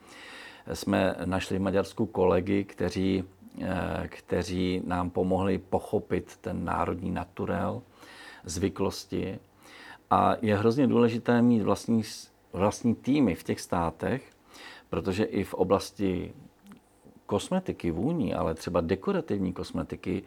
jsme 0.72 1.14
našli 1.24 1.58
v 1.58 1.60
Maďarsku 1.60 2.06
kolegy, 2.06 2.64
kteří, 2.64 3.24
eh, 3.62 4.08
kteří 4.08 4.82
nám 4.86 5.10
pomohli 5.10 5.58
pochopit 5.58 6.36
ten 6.40 6.64
národní 6.64 7.10
naturel, 7.10 7.82
zvyklosti. 8.44 9.38
A 10.10 10.36
je 10.42 10.56
hrozně 10.56 10.86
důležité 10.86 11.42
mít 11.42 11.62
vlastní, 11.62 12.02
vlastní 12.52 12.94
týmy 12.94 13.34
v 13.34 13.42
těch 13.42 13.60
státech, 13.60 14.32
protože 14.90 15.24
i 15.24 15.44
v 15.44 15.54
oblasti 15.54 16.32
kosmetiky, 17.30 17.90
vůní, 17.90 18.34
ale 18.34 18.54
třeba 18.54 18.80
dekorativní 18.80 19.52
kosmetiky, 19.52 20.22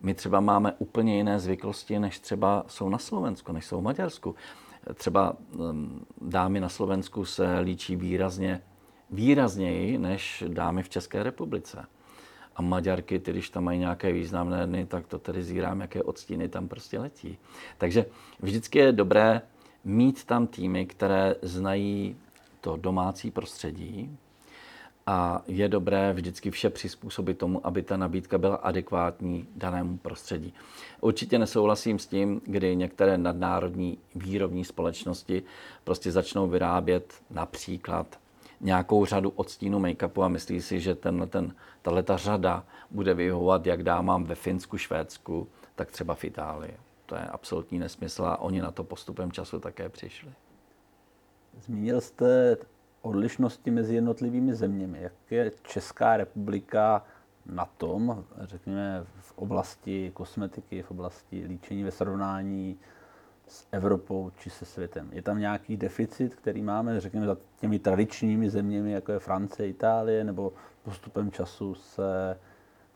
my 0.00 0.14
třeba 0.14 0.40
máme 0.40 0.72
úplně 0.78 1.16
jiné 1.16 1.40
zvyklosti, 1.40 1.98
než 1.98 2.18
třeba 2.18 2.64
jsou 2.68 2.88
na 2.88 2.98
Slovensku, 2.98 3.52
než 3.52 3.66
jsou 3.66 3.80
v 3.80 3.82
Maďarsku. 3.82 4.34
Třeba 4.94 5.36
mm, 5.72 6.04
dámy 6.20 6.60
na 6.60 6.68
Slovensku 6.68 7.24
se 7.24 7.58
líčí 7.58 7.96
výrazně, 7.96 8.62
výrazněji 9.10 9.98
než 9.98 10.44
dámy 10.48 10.82
v 10.82 10.88
České 10.88 11.22
republice. 11.22 11.86
A 12.56 12.62
Maďarky, 12.62 13.18
ty, 13.18 13.32
když 13.32 13.50
tam 13.50 13.64
mají 13.64 13.78
nějaké 13.78 14.12
významné 14.12 14.66
dny, 14.66 14.86
tak 14.86 15.06
to 15.06 15.18
tedy 15.18 15.42
zírám, 15.42 15.80
jaké 15.80 16.02
odstíny 16.02 16.48
tam 16.48 16.68
prostě 16.68 16.98
letí. 16.98 17.38
Takže 17.78 18.06
vždycky 18.40 18.78
je 18.78 18.92
dobré 18.92 19.42
mít 19.84 20.24
tam 20.24 20.46
týmy, 20.46 20.86
které 20.86 21.34
znají 21.42 22.16
to 22.60 22.76
domácí 22.76 23.30
prostředí, 23.30 24.18
a 25.06 25.42
je 25.46 25.68
dobré 25.68 26.12
vždycky 26.12 26.50
vše 26.50 26.70
přizpůsobit 26.70 27.38
tomu, 27.38 27.66
aby 27.66 27.82
ta 27.82 27.96
nabídka 27.96 28.38
byla 28.38 28.56
adekvátní 28.56 29.48
danému 29.56 29.96
prostředí. 29.96 30.54
Určitě 31.00 31.38
nesouhlasím 31.38 31.98
s 31.98 32.06
tím, 32.06 32.40
kdy 32.44 32.76
některé 32.76 33.18
nadnárodní 33.18 33.98
výrobní 34.14 34.64
společnosti 34.64 35.42
prostě 35.84 36.12
začnou 36.12 36.48
vyrábět 36.48 37.14
například 37.30 38.18
nějakou 38.60 39.04
řadu 39.04 39.30
odstínů 39.30 39.80
make-upu 39.80 40.22
a 40.22 40.28
myslí 40.28 40.62
si, 40.62 40.80
že 40.80 40.94
ten, 40.94 41.28
ten, 41.28 41.54
tato 41.82 42.16
řada 42.16 42.64
bude 42.90 43.14
vyhovovat 43.14 43.66
jak 43.66 43.82
dámám 43.82 44.24
ve 44.24 44.34
Finsku, 44.34 44.78
Švédsku, 44.78 45.48
tak 45.74 45.90
třeba 45.90 46.14
v 46.14 46.24
Itálii. 46.24 46.76
To 47.06 47.14
je 47.14 47.22
absolutní 47.22 47.78
nesmysl 47.78 48.24
a 48.24 48.40
oni 48.40 48.60
na 48.60 48.70
to 48.70 48.84
postupem 48.84 49.32
času 49.32 49.60
také 49.60 49.88
přišli. 49.88 50.32
Zmínil 51.60 52.00
jste 52.00 52.56
odlišnosti 53.04 53.70
mezi 53.70 53.94
jednotlivými 53.94 54.54
zeměmi. 54.54 55.02
Jak 55.02 55.12
je 55.30 55.52
Česká 55.62 56.16
republika 56.16 57.04
na 57.46 57.64
tom, 57.64 58.24
řekněme, 58.40 59.04
v 59.20 59.32
oblasti 59.38 60.10
kosmetiky, 60.14 60.82
v 60.82 60.90
oblasti 60.90 61.44
líčení 61.46 61.84
ve 61.84 61.90
srovnání 61.90 62.76
s 63.48 63.66
Evropou 63.72 64.30
či 64.38 64.50
se 64.50 64.64
světem? 64.64 65.08
Je 65.12 65.22
tam 65.22 65.38
nějaký 65.38 65.76
deficit, 65.76 66.34
který 66.34 66.62
máme, 66.62 67.00
řekněme, 67.00 67.26
za 67.26 67.36
těmi 67.60 67.78
tradičními 67.78 68.50
zeměmi, 68.50 68.92
jako 68.92 69.12
je 69.12 69.18
Francie, 69.18 69.68
Itálie, 69.68 70.24
nebo 70.24 70.52
postupem 70.82 71.30
času 71.30 71.74
se 71.74 72.38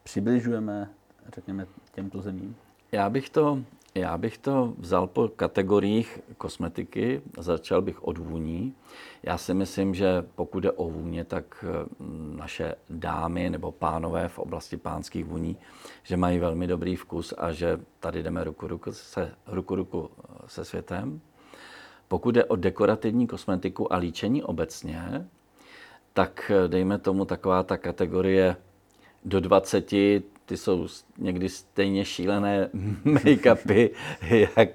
přibližujeme, 0.02 0.90
řekněme, 1.34 1.66
těmto 1.92 2.22
zemím? 2.22 2.56
Já 2.92 3.10
bych 3.10 3.30
to 3.30 3.62
Já 3.98 4.18
bych 4.18 4.38
to 4.38 4.74
vzal 4.78 5.06
po 5.06 5.28
kategoriích 5.28 6.20
kosmetiky, 6.38 7.22
začal 7.38 7.82
bych 7.82 8.04
od 8.04 8.18
vůní. 8.18 8.74
Já 9.22 9.38
si 9.38 9.54
myslím, 9.54 9.94
že 9.94 10.24
pokud 10.34 10.60
jde 10.60 10.72
o 10.72 10.88
vůně, 10.88 11.24
tak 11.24 11.64
mm, 11.98 12.36
naše 12.38 12.74
dámy 12.90 13.50
nebo 13.50 13.72
pánové 13.72 14.28
v 14.28 14.38
oblasti 14.38 14.76
pánských 14.76 15.24
vůní, 15.24 15.56
že 16.02 16.16
mají 16.16 16.38
velmi 16.38 16.66
dobrý 16.66 16.96
vkus 16.96 17.34
a 17.38 17.52
že 17.52 17.80
tady 18.00 18.22
jdeme 18.22 18.44
ruku 18.44 18.66
ruku 18.66 18.92
se, 18.92 19.34
ruku, 19.46 19.74
ruku 19.74 20.10
se 20.46 20.64
světem. 20.64 21.20
Pokud 22.08 22.30
jde 22.30 22.44
o 22.44 22.56
dekorativní 22.56 23.26
kosmetiku 23.26 23.92
a 23.92 23.96
líčení 23.96 24.42
obecně, 24.42 25.28
tak 26.12 26.52
dejme 26.66 26.98
tomu 26.98 27.24
taková 27.24 27.62
ta 27.62 27.76
kategorie 27.76 28.56
do 29.24 29.40
20, 29.40 29.92
ty 30.48 30.56
jsou 30.56 30.86
někdy 31.18 31.48
stejně 31.48 32.04
šílené 32.04 32.70
make-upy, 33.04 33.90
jak, 34.56 34.68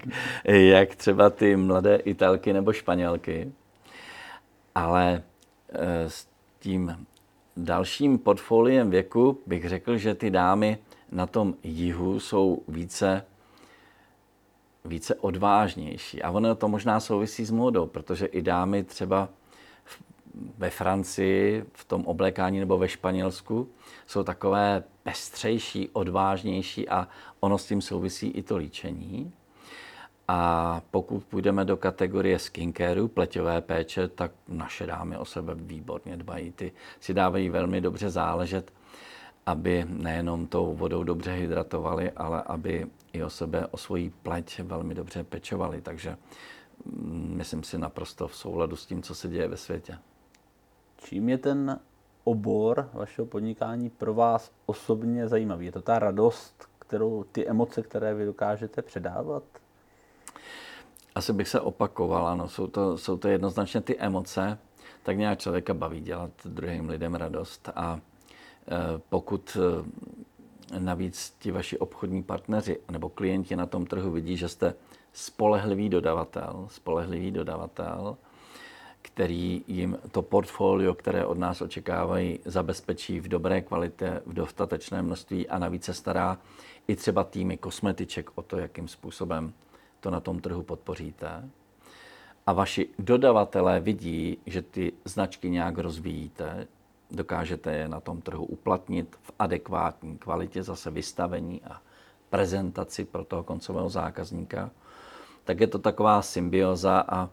jak 0.46 0.94
třeba 0.94 1.30
ty 1.30 1.56
mladé 1.56 1.96
Italky 1.96 2.52
nebo 2.52 2.72
Španělky. 2.72 3.52
Ale 4.74 5.22
eh, 5.72 6.10
s 6.10 6.28
tím 6.58 7.06
dalším 7.56 8.18
portfoliem 8.18 8.90
věku 8.90 9.38
bych 9.46 9.68
řekl, 9.68 9.96
že 9.96 10.14
ty 10.14 10.30
dámy 10.30 10.78
na 11.12 11.26
tom 11.26 11.54
jihu 11.62 12.20
jsou 12.20 12.62
více, 12.68 13.24
více 14.84 15.14
odvážnější. 15.14 16.22
A 16.22 16.30
ono 16.30 16.54
to 16.54 16.68
možná 16.68 17.00
souvisí 17.00 17.44
s 17.44 17.50
módou, 17.50 17.86
protože 17.86 18.26
i 18.26 18.42
dámy 18.42 18.84
třeba 18.84 19.28
ve 20.58 20.70
Francii 20.70 21.64
v 21.72 21.84
tom 21.84 22.06
oblékání 22.06 22.60
nebo 22.60 22.78
ve 22.78 22.88
Španělsku 22.88 23.68
jsou 24.06 24.22
takové 24.22 24.84
pestřejší, 25.02 25.88
odvážnější 25.92 26.88
a 26.88 27.08
ono 27.40 27.58
s 27.58 27.66
tím 27.66 27.80
souvisí 27.80 28.28
i 28.28 28.42
to 28.42 28.56
líčení. 28.56 29.32
A 30.28 30.80
pokud 30.90 31.24
půjdeme 31.24 31.64
do 31.64 31.76
kategorie 31.76 32.38
skincareu, 32.38 33.08
pleťové 33.08 33.60
péče, 33.60 34.08
tak 34.08 34.30
naše 34.48 34.86
dámy 34.86 35.16
o 35.16 35.24
sebe 35.24 35.54
výborně 35.54 36.16
dbají. 36.16 36.52
Ty 36.52 36.72
si 37.00 37.14
dávají 37.14 37.48
velmi 37.48 37.80
dobře 37.80 38.10
záležet, 38.10 38.72
aby 39.46 39.86
nejenom 39.88 40.46
tou 40.46 40.74
vodou 40.74 41.04
dobře 41.04 41.32
hydratovali, 41.32 42.10
ale 42.10 42.42
aby 42.42 42.86
i 43.12 43.22
o 43.24 43.30
sebe, 43.30 43.66
o 43.66 43.76
svoji 43.76 44.10
pleť 44.22 44.60
velmi 44.60 44.94
dobře 44.94 45.24
pečovali. 45.24 45.80
Takže 45.80 46.16
mm, 46.84 47.32
myslím 47.36 47.62
si 47.62 47.78
naprosto 47.78 48.28
v 48.28 48.36
souladu 48.36 48.76
s 48.76 48.86
tím, 48.86 49.02
co 49.02 49.14
se 49.14 49.28
děje 49.28 49.48
ve 49.48 49.56
světě. 49.56 49.98
Čím 51.04 51.28
je 51.28 51.38
ten 51.38 51.80
obor 52.24 52.90
vašeho 52.92 53.26
podnikání 53.26 53.90
pro 53.90 54.14
vás 54.14 54.50
osobně 54.66 55.28
zajímavý? 55.28 55.66
Je 55.66 55.72
to 55.72 55.82
ta 55.82 55.98
radost, 55.98 56.68
kterou, 56.78 57.24
ty 57.32 57.48
emoce, 57.48 57.82
které 57.82 58.14
vy 58.14 58.24
dokážete 58.24 58.82
předávat? 58.82 59.42
Asi 61.14 61.32
bych 61.32 61.48
se 61.48 61.60
opakoval, 61.60 62.26
ano. 62.26 62.48
Jsou 62.48 62.66
to, 62.66 62.98
jsou 62.98 63.16
to 63.16 63.28
jednoznačně 63.28 63.80
ty 63.80 63.98
emoce, 63.98 64.58
tak 65.02 65.18
nějak 65.18 65.38
člověka 65.38 65.74
baví 65.74 66.00
dělat 66.00 66.30
druhým 66.44 66.88
lidem 66.88 67.14
radost. 67.14 67.68
A 67.76 68.00
e, 68.00 68.00
pokud 69.08 69.56
e, 70.76 70.78
navíc 70.78 71.36
ti 71.38 71.50
vaši 71.50 71.78
obchodní 71.78 72.22
partneři 72.22 72.80
nebo 72.90 73.08
klienti 73.08 73.56
na 73.56 73.66
tom 73.66 73.86
trhu 73.86 74.10
vidí, 74.10 74.36
že 74.36 74.48
jste 74.48 74.74
spolehlivý 75.12 75.88
dodavatel, 75.88 76.66
spolehlivý 76.70 77.30
dodavatel, 77.30 78.16
který 79.04 79.64
jim 79.66 79.98
to 80.10 80.22
portfolio, 80.22 80.94
které 80.94 81.26
od 81.26 81.38
nás 81.38 81.60
očekávají, 81.60 82.38
zabezpečí 82.44 83.20
v 83.20 83.28
dobré 83.28 83.60
kvalitě, 83.60 84.22
v 84.26 84.32
dostatečné 84.32 85.02
množství 85.02 85.48
a 85.48 85.58
navíc 85.58 85.84
se 85.84 85.94
stará 85.94 86.38
i 86.88 86.96
třeba 86.96 87.24
týmy 87.24 87.56
kosmetiček 87.56 88.30
o 88.34 88.42
to, 88.42 88.58
jakým 88.58 88.88
způsobem 88.88 89.52
to 90.00 90.10
na 90.10 90.20
tom 90.20 90.40
trhu 90.40 90.62
podpoříte. 90.62 91.48
A 92.46 92.52
vaši 92.52 92.88
dodavatelé 92.98 93.80
vidí, 93.80 94.38
že 94.46 94.62
ty 94.62 94.92
značky 95.04 95.50
nějak 95.50 95.78
rozvíjíte, 95.78 96.66
dokážete 97.10 97.72
je 97.72 97.88
na 97.88 98.00
tom 98.00 98.20
trhu 98.20 98.44
uplatnit 98.44 99.16
v 99.22 99.32
adekvátní 99.38 100.18
kvalitě, 100.18 100.62
zase 100.62 100.90
vystavení 100.90 101.62
a 101.62 101.80
prezentaci 102.30 103.04
pro 103.04 103.24
toho 103.24 103.42
koncového 103.42 103.88
zákazníka, 103.88 104.70
tak 105.44 105.60
je 105.60 105.66
to 105.66 105.78
taková 105.78 106.22
symbioza 106.22 107.04
a 107.08 107.28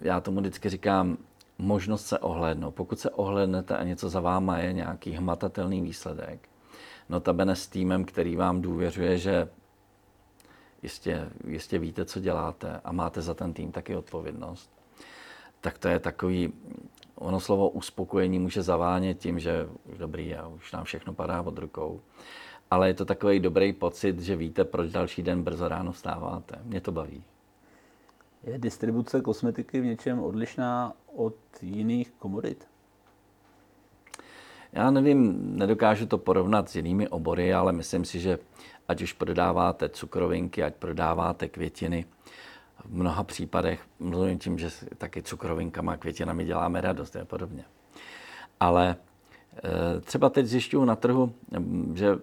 já 0.00 0.20
tomu 0.20 0.40
vždycky 0.40 0.68
říkám, 0.68 1.16
možnost 1.58 2.06
se 2.06 2.18
ohlédnout. 2.18 2.74
Pokud 2.74 2.98
se 2.98 3.10
ohlédnete 3.10 3.76
a 3.76 3.84
něco 3.84 4.08
za 4.08 4.20
váma 4.20 4.58
je 4.58 4.72
nějaký 4.72 5.10
hmatatelný 5.10 5.80
výsledek, 5.80 6.48
notabene 7.08 7.56
s 7.56 7.66
týmem, 7.66 8.04
který 8.04 8.36
vám 8.36 8.62
důvěřuje, 8.62 9.18
že 9.18 9.48
jistě, 10.82 11.28
jistě 11.46 11.78
víte, 11.78 12.04
co 12.04 12.20
děláte 12.20 12.80
a 12.84 12.92
máte 12.92 13.22
za 13.22 13.34
ten 13.34 13.52
tým 13.52 13.72
taky 13.72 13.96
odpovědnost, 13.96 14.70
tak 15.60 15.78
to 15.78 15.88
je 15.88 15.98
takový, 15.98 16.52
ono 17.14 17.40
slovo 17.40 17.68
uspokojení 17.68 18.38
může 18.38 18.62
zavánět 18.62 19.18
tím, 19.18 19.38
že 19.38 19.68
už 19.92 19.98
dobrý 19.98 20.34
a 20.34 20.46
už 20.46 20.72
nám 20.72 20.84
všechno 20.84 21.14
padá 21.14 21.42
od 21.42 21.58
rukou. 21.58 22.00
Ale 22.70 22.88
je 22.88 22.94
to 22.94 23.04
takový 23.04 23.40
dobrý 23.40 23.72
pocit, 23.72 24.20
že 24.20 24.36
víte, 24.36 24.64
proč 24.64 24.90
další 24.90 25.22
den 25.22 25.42
brzo 25.42 25.68
ráno 25.68 25.92
vstáváte. 25.92 26.58
Mě 26.64 26.80
to 26.80 26.92
baví. 26.92 27.24
Je 28.46 28.58
distribuce 28.58 29.20
kosmetiky 29.20 29.80
v 29.80 29.84
něčem 29.84 30.20
odlišná 30.20 30.92
od 31.16 31.36
jiných 31.62 32.10
komodit? 32.10 32.68
Já 34.72 34.90
nevím, 34.90 35.40
nedokážu 35.58 36.06
to 36.06 36.18
porovnat 36.18 36.68
s 36.68 36.76
jinými 36.76 37.08
obory, 37.08 37.54
ale 37.54 37.72
myslím 37.72 38.04
si, 38.04 38.20
že 38.20 38.38
ať 38.88 39.02
už 39.02 39.12
prodáváte 39.12 39.88
cukrovinky, 39.88 40.62
ať 40.62 40.74
prodáváte 40.74 41.48
květiny, 41.48 42.04
v 42.84 42.96
mnoha 42.96 43.24
případech, 43.24 43.80
mluvím 43.98 44.38
tím, 44.38 44.58
že 44.58 44.68
taky 44.98 45.22
cukrovinkama 45.22 45.92
a 45.92 45.96
květinami 45.96 46.44
děláme 46.44 46.80
radost 46.80 47.16
a 47.16 47.24
podobně. 47.24 47.64
Ale 48.60 48.96
e, 49.96 50.00
třeba 50.00 50.30
teď 50.30 50.46
zjišťuju 50.46 50.84
na 50.84 50.96
trhu, 50.96 51.32
že 51.94 52.18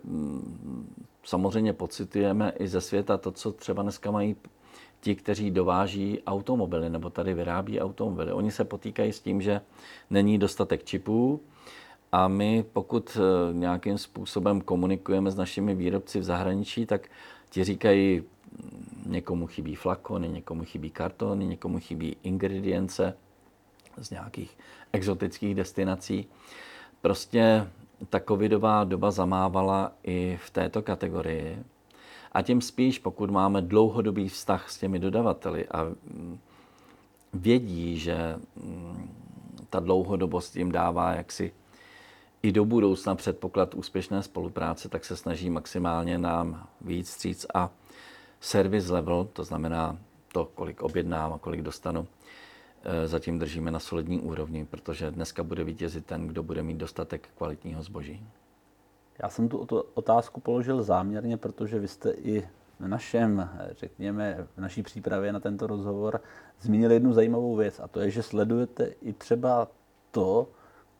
samozřejmě 1.24 1.74
pocitujeme 1.74 2.54
i 2.60 2.68
ze 2.68 2.82
světa 2.82 3.18
to, 3.18 3.32
co 3.32 3.52
třeba 3.52 3.84
dneska 3.84 4.12
mají 4.12 4.36
ti, 5.02 5.16
kteří 5.16 5.52
dováží 5.52 6.20
automobily 6.28 6.90
nebo 6.90 7.10
tady 7.10 7.34
vyrábí 7.34 7.80
automobily. 7.80 8.32
Oni 8.34 8.52
se 8.52 8.64
potýkají 8.66 9.14
s 9.14 9.20
tím, 9.20 9.42
že 9.42 9.62
není 10.10 10.38
dostatek 10.38 10.84
čipů 10.84 11.42
a 12.12 12.28
my, 12.28 12.66
pokud 12.74 13.18
eh, 13.18 13.54
nějakým 13.54 13.98
způsobem 13.98 14.62
komunikujeme 14.62 15.32
s 15.32 15.36
našimi 15.36 15.76
výrobci 15.76 16.20
v 16.20 16.24
zahraničí, 16.24 16.86
tak 16.86 17.08
ti 17.50 17.64
říkají, 17.64 18.22
mm, 18.22 19.04
někomu 19.06 19.48
chybí 19.48 19.76
flakony, 19.76 20.30
někomu 20.30 20.64
chybí 20.64 20.90
kartony, 20.90 21.46
někomu 21.46 21.80
chybí 21.80 22.18
ingredience 22.24 23.18
z 23.98 24.10
nějakých 24.10 24.58
exotických 24.94 25.56
destinací. 25.56 26.28
Prostě 27.02 27.68
ta 28.10 28.20
covidová 28.20 28.84
doba 28.84 29.12
zamávala 29.12 29.92
i 30.04 30.40
v 30.46 30.50
této 30.50 30.82
kategorii 30.82 31.64
a 32.32 32.42
tím 32.42 32.62
spíš, 32.62 33.00
pokud 33.00 33.30
máme 33.30 33.62
dlouhodobý 33.62 34.30
vztah 34.30 34.70
s 34.70 34.78
těmi 34.78 35.00
dodavateli 35.00 35.68
a 35.68 35.84
mm, 35.84 36.40
vědí, 37.34 38.00
že 38.00 38.36
mm, 38.56 39.16
ta 39.70 39.80
dlouhodobost 39.80 40.56
jim 40.56 40.72
dává 40.72 41.12
jaksi 41.12 41.52
i 42.44 42.52
do 42.52 42.66
budoucna 42.66 43.16
předpoklad 43.16 43.76
úspěšné 43.76 44.24
spolupráce, 44.24 44.90
tak 44.90 45.06
se 45.06 45.18
snaží 45.18 45.50
maximálně 45.50 46.18
nám 46.18 46.68
víc 46.82 47.10
stříc 47.10 47.46
a 47.54 47.70
service 48.40 48.94
level, 48.94 49.28
to 49.34 49.44
znamená 49.44 49.98
to, 50.34 50.46
kolik 50.46 50.82
objednám 50.82 51.34
a 51.34 51.38
kolik 51.38 51.62
dostanu, 51.62 52.08
e, 52.84 53.08
zatím 53.08 53.40
držíme 53.40 53.72
na 53.72 53.80
solidní 53.80 54.20
úrovni, 54.20 54.66
protože 54.66 55.12
dneska 55.12 55.44
bude 55.44 55.64
vítězit 55.64 56.06
ten, 56.06 56.28
kdo 56.28 56.44
bude 56.44 56.64
mít 56.64 56.78
dostatek 56.78 57.30
kvalitního 57.38 57.84
zboží. 57.84 58.24
Já 59.24 59.30
jsem 59.30 59.50
tu 59.50 59.58
otázku 59.94 60.42
položil 60.42 60.84
záměrně, 60.84 61.38
protože 61.38 61.80
vy 61.80 61.88
jste 61.88 62.12
i 62.12 62.48
v 62.80 62.88
našem, 62.88 63.50
řekněme, 63.80 64.48
v 64.56 64.62
naší 64.62 64.84
přípravě 64.84 65.34
na 65.34 65.40
tento 65.40 65.68
rozhovor 65.68 66.22
zmínili 66.62 66.94
jednu 66.94 67.14
zajímavou 67.14 67.56
věc 67.56 67.80
a 67.80 67.88
to 67.88 68.00
je, 68.00 68.10
že 68.12 68.24
sledujete 68.24 68.86
i 69.02 69.14
třeba 69.14 69.68
to, 70.12 70.48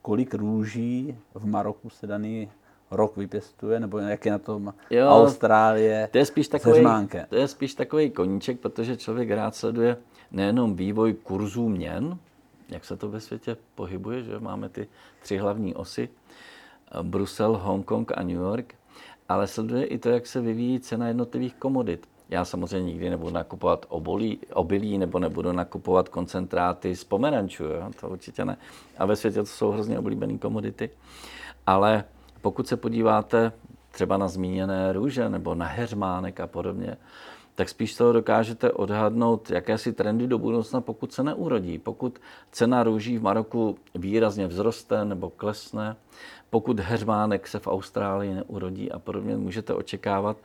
kolik 0.02 0.34
růží 0.34 1.18
v 1.34 1.46
Maroku 1.46 1.90
se 1.90 2.06
daný 2.06 2.50
rok 2.90 3.16
vypěstuje, 3.16 3.80
nebo 3.80 3.98
jak 3.98 4.26
je 4.26 4.32
na 4.32 4.38
tom 4.38 4.74
jo, 4.90 5.08
Austrálie 5.08 6.08
to 6.12 6.18
je 6.18 6.26
spíš 6.26 6.48
takový, 6.48 6.84
To 7.28 7.36
je 7.36 7.48
spíš 7.48 7.74
takový 7.74 8.10
koníček, 8.10 8.60
protože 8.60 8.96
člověk 8.96 9.30
rád 9.30 9.54
sleduje 9.54 9.96
nejenom 10.30 10.76
vývoj 10.76 11.12
kurzů 11.12 11.68
měn, 11.68 12.18
jak 12.68 12.84
se 12.84 12.96
to 12.96 13.08
ve 13.08 13.20
světě 13.20 13.56
pohybuje, 13.74 14.22
že 14.22 14.38
máme 14.38 14.68
ty 14.68 14.88
tři 15.22 15.36
hlavní 15.36 15.74
osy, 15.74 16.08
Brusel, 17.02 17.56
Hongkong 17.56 18.12
a 18.18 18.22
New 18.22 18.36
York, 18.36 18.74
ale 19.28 19.46
sleduje 19.46 19.84
i 19.84 19.98
to, 19.98 20.08
jak 20.08 20.26
se 20.26 20.40
vyvíjí 20.40 20.80
cena 20.80 21.08
jednotlivých 21.08 21.54
komodit. 21.54 22.08
Já 22.28 22.44
samozřejmě 22.44 22.92
nikdy 22.92 23.10
nebudu 23.10 23.30
nakupovat 23.30 23.86
obolí, 23.88 24.38
obilí 24.52 24.98
nebo 24.98 25.18
nebudu 25.18 25.52
nakupovat 25.52 26.08
koncentráty 26.08 26.96
z 26.96 27.04
pomerančů, 27.04 27.64
jo? 27.64 27.90
to 28.00 28.08
určitě 28.08 28.44
ne. 28.44 28.56
A 28.98 29.06
ve 29.06 29.16
světě 29.16 29.40
to 29.40 29.46
jsou 29.46 29.70
hrozně 29.70 29.98
oblíbené 29.98 30.38
komodity. 30.38 30.90
Ale 31.66 32.04
pokud 32.40 32.68
se 32.68 32.76
podíváte 32.76 33.52
třeba 33.90 34.16
na 34.16 34.28
zmíněné 34.28 34.92
růže 34.92 35.28
nebo 35.28 35.54
na 35.54 35.66
heřmánek 35.66 36.40
a 36.40 36.46
podobně, 36.46 36.96
tak 37.54 37.68
spíš 37.68 37.94
toho 37.94 38.12
dokážete 38.12 38.70
odhadnout 38.70 39.50
jakési 39.50 39.92
trendy 39.92 40.26
do 40.26 40.38
budoucna, 40.38 40.80
pokud 40.80 41.12
se 41.12 41.22
neurodí. 41.22 41.78
Pokud 41.78 42.18
cena 42.52 42.82
růží 42.82 43.18
v 43.18 43.22
Maroku 43.22 43.78
výrazně 43.94 44.48
vzroste 44.48 45.04
nebo 45.04 45.30
klesne, 45.30 45.96
pokud 46.50 46.80
heřmánek 46.80 47.48
se 47.48 47.58
v 47.58 47.66
Austrálii 47.66 48.34
neurodí 48.34 48.92
a 48.92 48.98
podobně, 48.98 49.36
můžete 49.36 49.74
očekávat, 49.74 50.36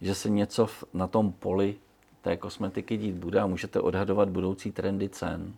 že 0.00 0.14
se 0.14 0.30
něco 0.30 0.68
na 0.94 1.06
tom 1.06 1.32
poli 1.32 1.76
té 2.22 2.36
kosmetiky 2.36 2.96
dít 2.96 3.14
bude 3.14 3.40
a 3.40 3.46
můžete 3.46 3.80
odhadovat 3.80 4.28
budoucí 4.28 4.72
trendy 4.72 5.08
cen. 5.08 5.54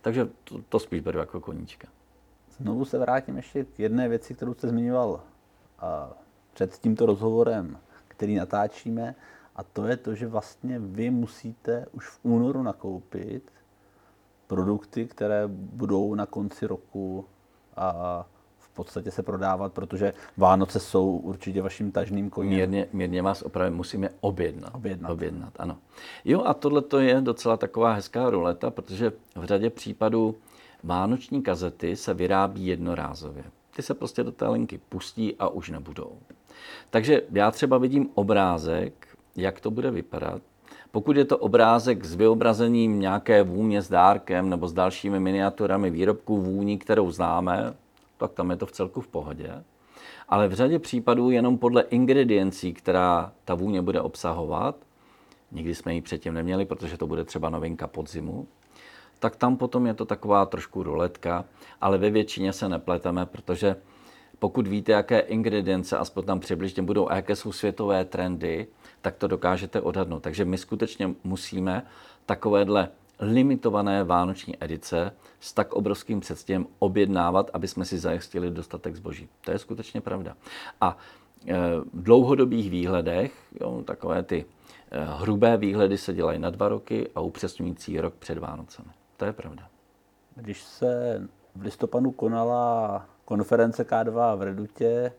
Takže 0.00 0.28
to, 0.44 0.60
to 0.68 0.78
spíš 0.78 1.00
beru 1.00 1.18
jako 1.18 1.40
koníčka. 1.40 1.88
Znovu 2.56 2.84
se 2.84 2.98
vrátím 2.98 3.36
ještě 3.36 3.64
k 3.64 3.78
jedné 3.78 4.08
věci, 4.08 4.34
kterou 4.34 4.54
jste 4.54 4.68
zmiňoval 4.68 5.20
a 5.78 6.10
před 6.54 6.78
tímto 6.78 7.06
rozhovorem, 7.06 7.78
který 8.08 8.34
natáčíme, 8.34 9.14
a 9.56 9.62
to 9.62 9.86
je 9.86 9.96
to, 9.96 10.14
že 10.14 10.26
vlastně 10.26 10.78
vy 10.78 11.10
musíte 11.10 11.86
už 11.92 12.08
v 12.08 12.18
únoru 12.22 12.62
nakoupit 12.62 13.52
produkty, 14.46 15.06
které 15.06 15.42
budou 15.48 16.14
na 16.14 16.26
konci 16.26 16.66
roku 16.66 17.24
a 17.76 18.26
v 18.58 18.68
podstatě 18.74 19.10
se 19.10 19.22
prodávat, 19.22 19.72
protože 19.72 20.14
Vánoce 20.36 20.80
jsou 20.80 21.16
určitě 21.16 21.62
vaším 21.62 21.92
tažným 21.92 22.30
koněm. 22.30 22.50
Mírně, 22.50 22.86
mírně 22.92 23.22
vás 23.22 23.42
opravdu 23.42 23.76
musíme 23.76 24.08
objednat. 24.20 24.74
Objednat. 24.74 25.10
objednat. 25.10 25.52
ano. 25.58 25.78
Jo 26.24 26.42
a 26.44 26.54
tohle 26.54 26.82
to 26.82 26.98
je 26.98 27.20
docela 27.20 27.56
taková 27.56 27.92
hezká 27.92 28.30
ruleta, 28.30 28.70
protože 28.70 29.12
v 29.36 29.44
řadě 29.44 29.70
případů 29.70 30.36
vánoční 30.82 31.42
kazety 31.42 31.96
se 31.96 32.14
vyrábí 32.14 32.66
jednorázově. 32.66 33.44
Ty 33.76 33.82
se 33.82 33.94
prostě 33.94 34.22
do 34.22 34.32
té 34.32 34.48
linky 34.48 34.80
pustí 34.88 35.36
a 35.38 35.48
už 35.48 35.70
nebudou. 35.70 36.18
Takže 36.90 37.22
já 37.32 37.50
třeba 37.50 37.78
vidím 37.78 38.10
obrázek, 38.14 39.13
jak 39.36 39.60
to 39.60 39.70
bude 39.70 39.90
vypadat. 39.90 40.42
Pokud 40.90 41.16
je 41.16 41.24
to 41.24 41.38
obrázek 41.38 42.04
s 42.04 42.14
vyobrazením 42.14 43.00
nějaké 43.00 43.42
vůně 43.42 43.82
s 43.82 43.88
dárkem 43.88 44.50
nebo 44.50 44.68
s 44.68 44.72
dalšími 44.72 45.20
miniaturami 45.20 45.90
výrobků 45.90 46.40
vůní, 46.40 46.78
kterou 46.78 47.10
známe, 47.10 47.74
tak 48.16 48.32
tam 48.32 48.50
je 48.50 48.56
to 48.56 48.66
v 48.66 48.72
celku 48.72 49.00
v 49.00 49.08
pohodě. 49.08 49.64
Ale 50.28 50.48
v 50.48 50.54
řadě 50.54 50.78
případů 50.78 51.30
jenom 51.30 51.58
podle 51.58 51.82
ingrediencí, 51.82 52.72
která 52.72 53.32
ta 53.44 53.54
vůně 53.54 53.82
bude 53.82 54.00
obsahovat, 54.00 54.76
nikdy 55.52 55.74
jsme 55.74 55.94
ji 55.94 56.00
předtím 56.00 56.34
neměli, 56.34 56.64
protože 56.64 56.98
to 56.98 57.06
bude 57.06 57.24
třeba 57.24 57.50
novinka 57.50 57.86
podzimu, 57.86 58.46
tak 59.18 59.36
tam 59.36 59.56
potom 59.56 59.86
je 59.86 59.94
to 59.94 60.04
taková 60.04 60.46
trošku 60.46 60.82
ruletka, 60.82 61.44
ale 61.80 61.98
ve 61.98 62.10
většině 62.10 62.52
se 62.52 62.68
nepleteme, 62.68 63.26
protože 63.26 63.76
pokud 64.38 64.66
víte, 64.66 64.92
jaké 64.92 65.18
ingredience 65.18 65.98
aspoň 65.98 66.24
tam 66.24 66.40
přibližně 66.40 66.82
budou 66.82 67.08
a 67.08 67.16
jaké 67.16 67.36
jsou 67.36 67.52
světové 67.52 68.04
trendy, 68.04 68.66
tak 69.04 69.16
to 69.16 69.26
dokážete 69.26 69.80
odhadnout. 69.80 70.22
Takže 70.22 70.44
my 70.44 70.58
skutečně 70.58 71.14
musíme 71.24 71.82
takovéhle 72.26 72.88
limitované 73.20 74.04
vánoční 74.04 74.64
edice 74.64 75.12
s 75.40 75.52
tak 75.52 75.72
obrovským 75.72 76.20
předstěhem 76.20 76.66
objednávat, 76.78 77.50
aby 77.52 77.68
jsme 77.68 77.84
si 77.84 77.98
zajistili 77.98 78.50
dostatek 78.50 78.96
zboží. 78.96 79.28
To 79.40 79.50
je 79.50 79.58
skutečně 79.58 80.00
pravda. 80.00 80.36
A 80.80 80.96
e, 81.46 81.54
v 81.92 82.02
dlouhodobých 82.02 82.70
výhledech, 82.70 83.32
jo, 83.60 83.82
takové 83.84 84.22
ty 84.22 84.44
e, 84.90 85.04
hrubé 85.04 85.56
výhledy 85.56 85.98
se 85.98 86.12
dělají 86.12 86.38
na 86.38 86.50
dva 86.50 86.68
roky 86.68 87.10
a 87.14 87.20
upřesňující 87.20 88.00
rok 88.00 88.14
před 88.14 88.38
Vánocemi. 88.38 88.88
To 89.16 89.24
je 89.24 89.32
pravda. 89.32 89.68
Když 90.34 90.62
se 90.62 91.22
v 91.54 91.62
listopadu 91.62 92.10
konala 92.10 93.06
konference 93.24 93.84
K2 93.84 94.36
v 94.36 94.42
Redutě, 94.42 95.12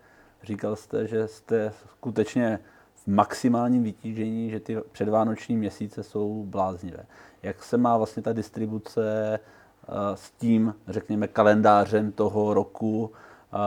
říkal 0.43 0.75
jste, 0.75 1.07
že 1.07 1.27
jste 1.27 1.73
skutečně 1.91 2.59
maximálním 3.07 3.83
vytížení, 3.83 4.49
že 4.49 4.59
ty 4.59 4.77
předvánoční 4.91 5.57
měsíce 5.57 6.03
jsou 6.03 6.43
bláznivé. 6.47 7.05
Jak 7.43 7.63
se 7.63 7.77
má 7.77 7.97
vlastně 7.97 8.23
ta 8.23 8.33
distribuce 8.33 9.39
eh, 9.39 9.91
s 10.15 10.31
tím, 10.31 10.75
řekněme, 10.87 11.27
kalendářem 11.27 12.11
toho 12.11 12.53
roku, 12.53 13.11
eh, 13.13 13.57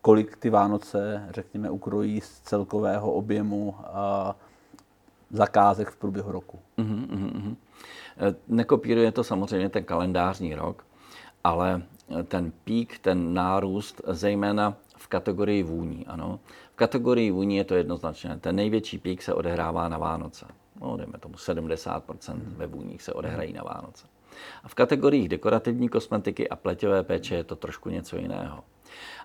kolik 0.00 0.36
ty 0.36 0.50
Vánoce, 0.50 1.28
řekněme, 1.30 1.70
ukrojí 1.70 2.20
z 2.20 2.40
celkového 2.40 3.12
objemu 3.12 3.74
eh, 3.78 4.34
zakázek 5.30 5.88
v 5.88 5.96
průběhu 5.96 6.32
roku? 6.32 6.58
Uh-huh, 6.78 7.06
uh-huh. 7.06 7.56
Nekopíruje 8.48 9.12
to 9.12 9.24
samozřejmě 9.24 9.68
ten 9.68 9.84
kalendářní 9.84 10.54
rok, 10.54 10.84
ale 11.44 11.82
ten 12.28 12.52
pík, 12.64 12.98
ten 12.98 13.34
nárůst, 13.34 14.00
zejména 14.06 14.74
v 14.96 15.08
kategorii 15.08 15.62
vůní. 15.62 16.06
Ano. 16.06 16.40
V 16.72 16.76
kategorii 16.76 17.30
vůní 17.30 17.56
je 17.56 17.64
to 17.64 17.74
jednoznačné. 17.74 18.38
Ten 18.38 18.56
největší 18.56 18.98
pík 18.98 19.22
se 19.22 19.34
odehrává 19.34 19.88
na 19.88 19.98
Vánoce. 19.98 20.46
No, 20.80 20.96
dejme 20.96 21.18
tomu 21.18 21.34
70% 21.34 22.40
ve 22.42 22.66
vůních 22.66 23.02
se 23.02 23.12
odehrají 23.12 23.52
na 23.52 23.62
Vánoce. 23.62 24.06
A 24.64 24.68
v 24.68 24.74
kategoriích 24.74 25.28
dekorativní 25.28 25.88
kosmetiky 25.88 26.48
a 26.48 26.56
pleťové 26.56 27.02
péče 27.02 27.34
je 27.34 27.44
to 27.44 27.56
trošku 27.56 27.90
něco 27.90 28.16
jiného. 28.16 28.64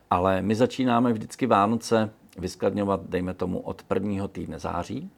Ale 0.09 0.41
my 0.41 0.55
začínáme 0.55 1.13
vždycky 1.13 1.47
Vánoce 1.47 2.09
vyskladňovat, 2.37 3.01
dejme 3.09 3.33
tomu, 3.33 3.59
od 3.59 3.83
prvního 3.83 4.27
týdne 4.27 4.59
září, 4.59 5.09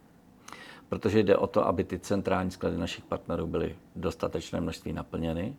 protože 0.89 1.24
jde 1.24 1.38
o 1.38 1.48
to, 1.48 1.68
aby 1.68 1.84
ty 1.84 2.00
centrální 2.00 2.52
sklady 2.52 2.78
našich 2.78 3.04
partnerů 3.04 3.48
byly 3.48 3.76
dostatečné 3.96 4.62
množství 4.62 4.94
naplněny. 4.94 5.56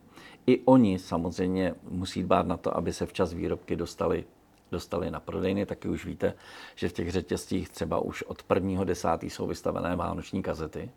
I 0.46 0.60
oni 0.64 0.98
samozřejmě 0.98 1.74
musí 1.90 2.22
dbát 2.22 2.46
na 2.46 2.56
to, 2.56 2.76
aby 2.76 2.92
se 2.92 3.06
včas 3.06 3.32
výrobky 3.32 3.76
dostaly 3.76 4.24
dostali 4.70 5.10
na 5.10 5.20
prodejny, 5.20 5.66
taky 5.66 5.88
už 5.88 6.06
víte, 6.06 6.34
že 6.74 6.88
v 6.88 6.92
těch 6.92 7.12
řetězcích 7.12 7.68
třeba 7.68 7.98
už 7.98 8.22
od 8.22 8.42
prvního 8.42 8.84
desátý 8.84 9.30
jsou 9.30 9.46
vystavené 9.46 9.96
vánoční 9.96 10.42
kazety. 10.42 10.90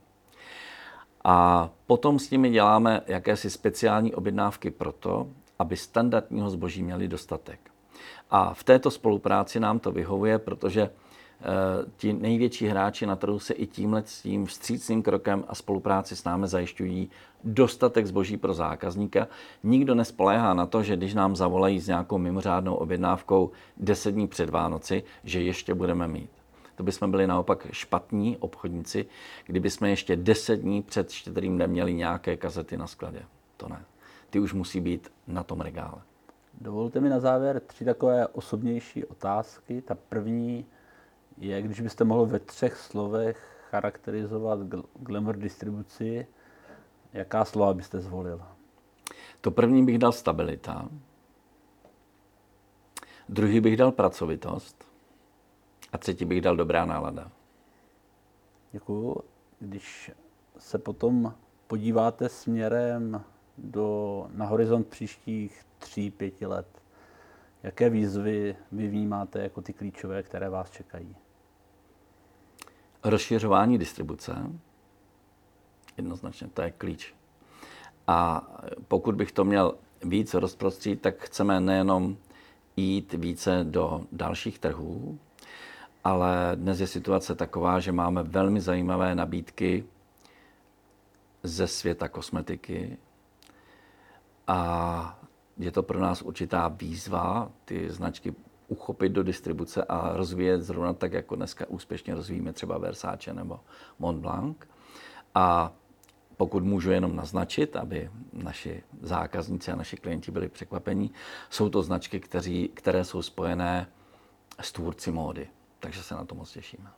A 1.23 1.69
potom 1.87 2.19
s 2.19 2.29
nimi 2.29 2.49
děláme 2.49 3.01
jakési 3.07 3.49
speciální 3.49 4.15
objednávky 4.15 4.71
pro 4.71 4.91
to, 4.91 5.27
aby 5.59 5.77
standardního 5.77 6.49
zboží 6.49 6.83
měli 6.83 7.07
dostatek. 7.07 7.59
A 8.29 8.53
v 8.53 8.63
této 8.63 8.91
spolupráci 8.91 9.59
nám 9.59 9.79
to 9.79 9.91
vyhovuje, 9.91 10.39
protože 10.39 10.89
ti 11.97 12.13
největší 12.13 12.67
hráči 12.67 13.05
na 13.05 13.15
trhu 13.15 13.39
se 13.39 13.53
i 13.53 13.67
tímhle 13.67 14.01
tím 14.01 14.45
vstřícným 14.45 15.03
krokem 15.03 15.43
a 15.47 15.55
spolupráci 15.55 16.15
s 16.15 16.23
námi 16.23 16.47
zajišťují 16.47 17.09
dostatek 17.43 18.07
zboží 18.07 18.37
pro 18.37 18.53
zákazníka. 18.53 19.27
Nikdo 19.63 19.95
nespoléhá 19.95 20.53
na 20.53 20.65
to, 20.65 20.83
že 20.83 20.95
když 20.95 21.13
nám 21.13 21.35
zavolají 21.35 21.79
s 21.79 21.87
nějakou 21.87 22.17
mimořádnou 22.17 22.75
objednávkou 22.75 23.51
10 23.77 24.11
dní 24.11 24.27
před 24.27 24.49
Vánoci, 24.49 25.03
že 25.23 25.41
ještě 25.41 25.73
budeme 25.73 26.07
mít. 26.07 26.29
To 26.75 26.83
bychom 26.83 27.11
byli 27.11 27.27
naopak 27.27 27.67
špatní 27.71 28.37
obchodníci, 28.37 29.05
kdyby 29.45 29.69
jsme 29.69 29.89
ještě 29.89 30.15
10 30.15 30.55
dní 30.55 30.81
před 30.81 31.11
štědrým 31.11 31.57
neměli 31.57 31.93
nějaké 31.93 32.37
kazety 32.37 32.77
na 32.77 32.87
skladě. 32.87 33.21
To 33.57 33.69
ne. 33.69 33.85
Ty 34.29 34.39
už 34.39 34.53
musí 34.53 34.81
být 34.81 35.11
na 35.27 35.43
tom 35.43 35.61
regále. 35.61 36.01
Dovolte 36.61 36.99
mi 36.99 37.09
na 37.09 37.19
závěr 37.19 37.59
tři 37.59 37.85
takové 37.85 38.27
osobnější 38.27 39.05
otázky. 39.05 39.81
Ta 39.81 39.97
první, 40.09 40.65
je, 41.37 41.61
když 41.61 41.81
byste 41.81 42.03
mohl 42.03 42.25
ve 42.25 42.39
třech 42.39 42.77
slovech 42.77 43.67
charakterizovat 43.69 44.59
Glamour 44.93 45.35
distribuci, 45.35 46.27
jaká 47.13 47.45
slova 47.45 47.73
byste 47.73 47.99
zvolil? 47.99 48.41
To 49.41 49.51
první 49.51 49.85
bych 49.85 49.97
dal 49.97 50.11
stabilita, 50.11 50.89
druhý 53.29 53.59
bych 53.59 53.77
dal 53.77 53.91
pracovitost 53.91 54.85
a 55.91 55.97
třetí 55.97 56.25
bych 56.25 56.41
dal 56.41 56.55
dobrá 56.55 56.85
nálada. 56.85 57.31
Děkuju. 58.71 59.17
Když 59.59 60.11
se 60.57 60.77
potom 60.77 61.33
podíváte 61.67 62.29
směrem 62.29 63.23
do, 63.57 64.27
na 64.33 64.45
horizont 64.45 64.87
příštích 64.87 65.65
tří, 65.79 66.11
pěti 66.11 66.45
let, 66.45 66.81
jaké 67.63 67.89
výzvy 67.89 68.55
vy 68.71 68.87
vnímáte 68.87 69.39
jako 69.39 69.61
ty 69.61 69.73
klíčové, 69.73 70.23
které 70.23 70.49
vás 70.49 70.71
čekají? 70.71 71.15
Rozšiřování 73.03 73.77
distribuce, 73.77 74.35
jednoznačně 75.97 76.47
to 76.47 76.61
je 76.61 76.71
klíč. 76.71 77.13
A 78.07 78.47
pokud 78.87 79.15
bych 79.15 79.31
to 79.31 79.45
měl 79.45 79.75
víc 80.03 80.33
rozprostřít, 80.33 81.01
tak 81.01 81.23
chceme 81.23 81.59
nejenom 81.59 82.17
jít 82.75 83.13
více 83.13 83.63
do 83.63 84.01
dalších 84.11 84.59
trhů, 84.59 85.19
ale 86.03 86.51
dnes 86.55 86.79
je 86.79 86.87
situace 86.87 87.35
taková, 87.35 87.79
že 87.79 87.91
máme 87.91 88.23
velmi 88.23 88.61
zajímavé 88.61 89.15
nabídky 89.15 89.85
ze 91.43 91.67
světa 91.67 92.07
kosmetiky 92.07 92.97
a 94.47 95.19
je 95.57 95.71
to 95.71 95.83
pro 95.83 95.99
nás 95.99 96.21
určitá 96.21 96.67
výzva 96.67 97.51
ty 97.65 97.89
značky 97.89 98.35
uchopit 98.67 99.11
do 99.11 99.23
distribuce 99.23 99.83
a 99.83 100.17
rozvíjet 100.17 100.61
zrovna 100.61 100.93
tak, 100.93 101.13
jako 101.13 101.35
dneska 101.35 101.65
úspěšně 101.69 102.15
rozvíjíme 102.15 102.53
třeba 102.53 102.77
Versace 102.77 103.33
nebo 103.33 103.59
Mont 103.99 104.19
Blanc. 104.21 104.57
A 105.35 105.73
pokud 106.37 106.63
můžu 106.63 106.91
jenom 106.91 107.15
naznačit, 107.15 107.75
aby 107.75 108.11
naši 108.33 108.83
zákazníci 109.01 109.71
a 109.71 109.75
naši 109.75 109.97
klienti 109.97 110.31
byli 110.31 110.49
překvapení, 110.49 111.11
jsou 111.49 111.69
to 111.69 111.83
značky, 111.83 112.19
kteří, 112.19 112.67
které 112.73 113.03
jsou 113.03 113.21
spojené 113.21 113.87
s 114.61 114.71
tvůrci 114.71 115.11
módy. 115.11 115.49
Takže 115.79 116.03
se 116.03 116.15
na 116.15 116.25
to 116.25 116.35
moc 116.35 116.51
těšíme. 116.51 116.89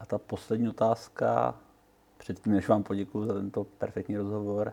A 0.00 0.06
ta 0.06 0.18
poslední 0.18 0.68
otázka, 0.68 1.54
předtím, 2.16 2.52
než 2.52 2.68
vám 2.68 2.82
poděkuji 2.82 3.26
za 3.26 3.34
tento 3.34 3.64
perfektní 3.64 4.16
rozhovor, 4.16 4.72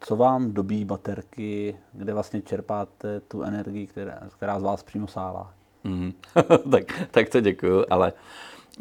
co 0.00 0.16
vám 0.16 0.52
dobí 0.52 0.84
baterky, 0.84 1.76
kde 1.92 2.14
vlastně 2.14 2.42
čerpáte 2.42 3.20
tu 3.20 3.42
energii, 3.42 3.86
která, 3.86 4.20
která 4.36 4.60
z 4.60 4.62
vás 4.62 4.82
přímo 4.82 5.06
sává? 5.06 5.54
Mm, 5.84 6.12
tak, 6.70 7.08
tak 7.10 7.28
to 7.28 7.40
děkuju, 7.40 7.84
ale 7.90 8.12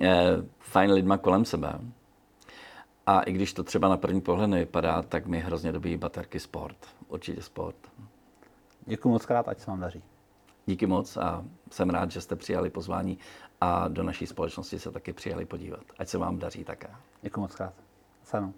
eh, 0.01 0.27
fajn 0.59 0.91
lidma 0.91 1.17
kolem 1.17 1.45
sebe. 1.45 1.79
A 3.05 3.21
i 3.21 3.33
když 3.33 3.53
to 3.53 3.63
třeba 3.63 3.89
na 3.89 3.97
první 3.97 4.21
pohled 4.21 4.47
nevypadá, 4.47 5.01
tak 5.01 5.25
mi 5.25 5.39
hrozně 5.39 5.71
dobí 5.71 5.97
baterky 5.97 6.39
sport. 6.39 6.77
Určitě 7.07 7.41
sport. 7.41 7.75
Děkuji 8.85 9.09
moc 9.09 9.25
krát, 9.25 9.47
ať 9.47 9.59
se 9.59 9.71
vám 9.71 9.79
daří. 9.79 10.03
Díky 10.65 10.85
moc 10.85 11.17
a 11.17 11.45
jsem 11.71 11.89
rád, 11.89 12.11
že 12.11 12.21
jste 12.21 12.35
přijali 12.35 12.69
pozvání 12.69 13.17
a 13.61 13.87
do 13.87 14.03
naší 14.03 14.27
společnosti 14.27 14.79
se 14.79 14.91
taky 14.91 15.13
přijali 15.13 15.45
podívat. 15.45 15.83
Ať 15.99 16.07
se 16.07 16.17
vám 16.17 16.39
daří 16.39 16.63
také. 16.63 16.89
Děkuji 17.21 17.41
moc 17.41 17.55
krát. 17.55 17.73
Sanu. 18.23 18.53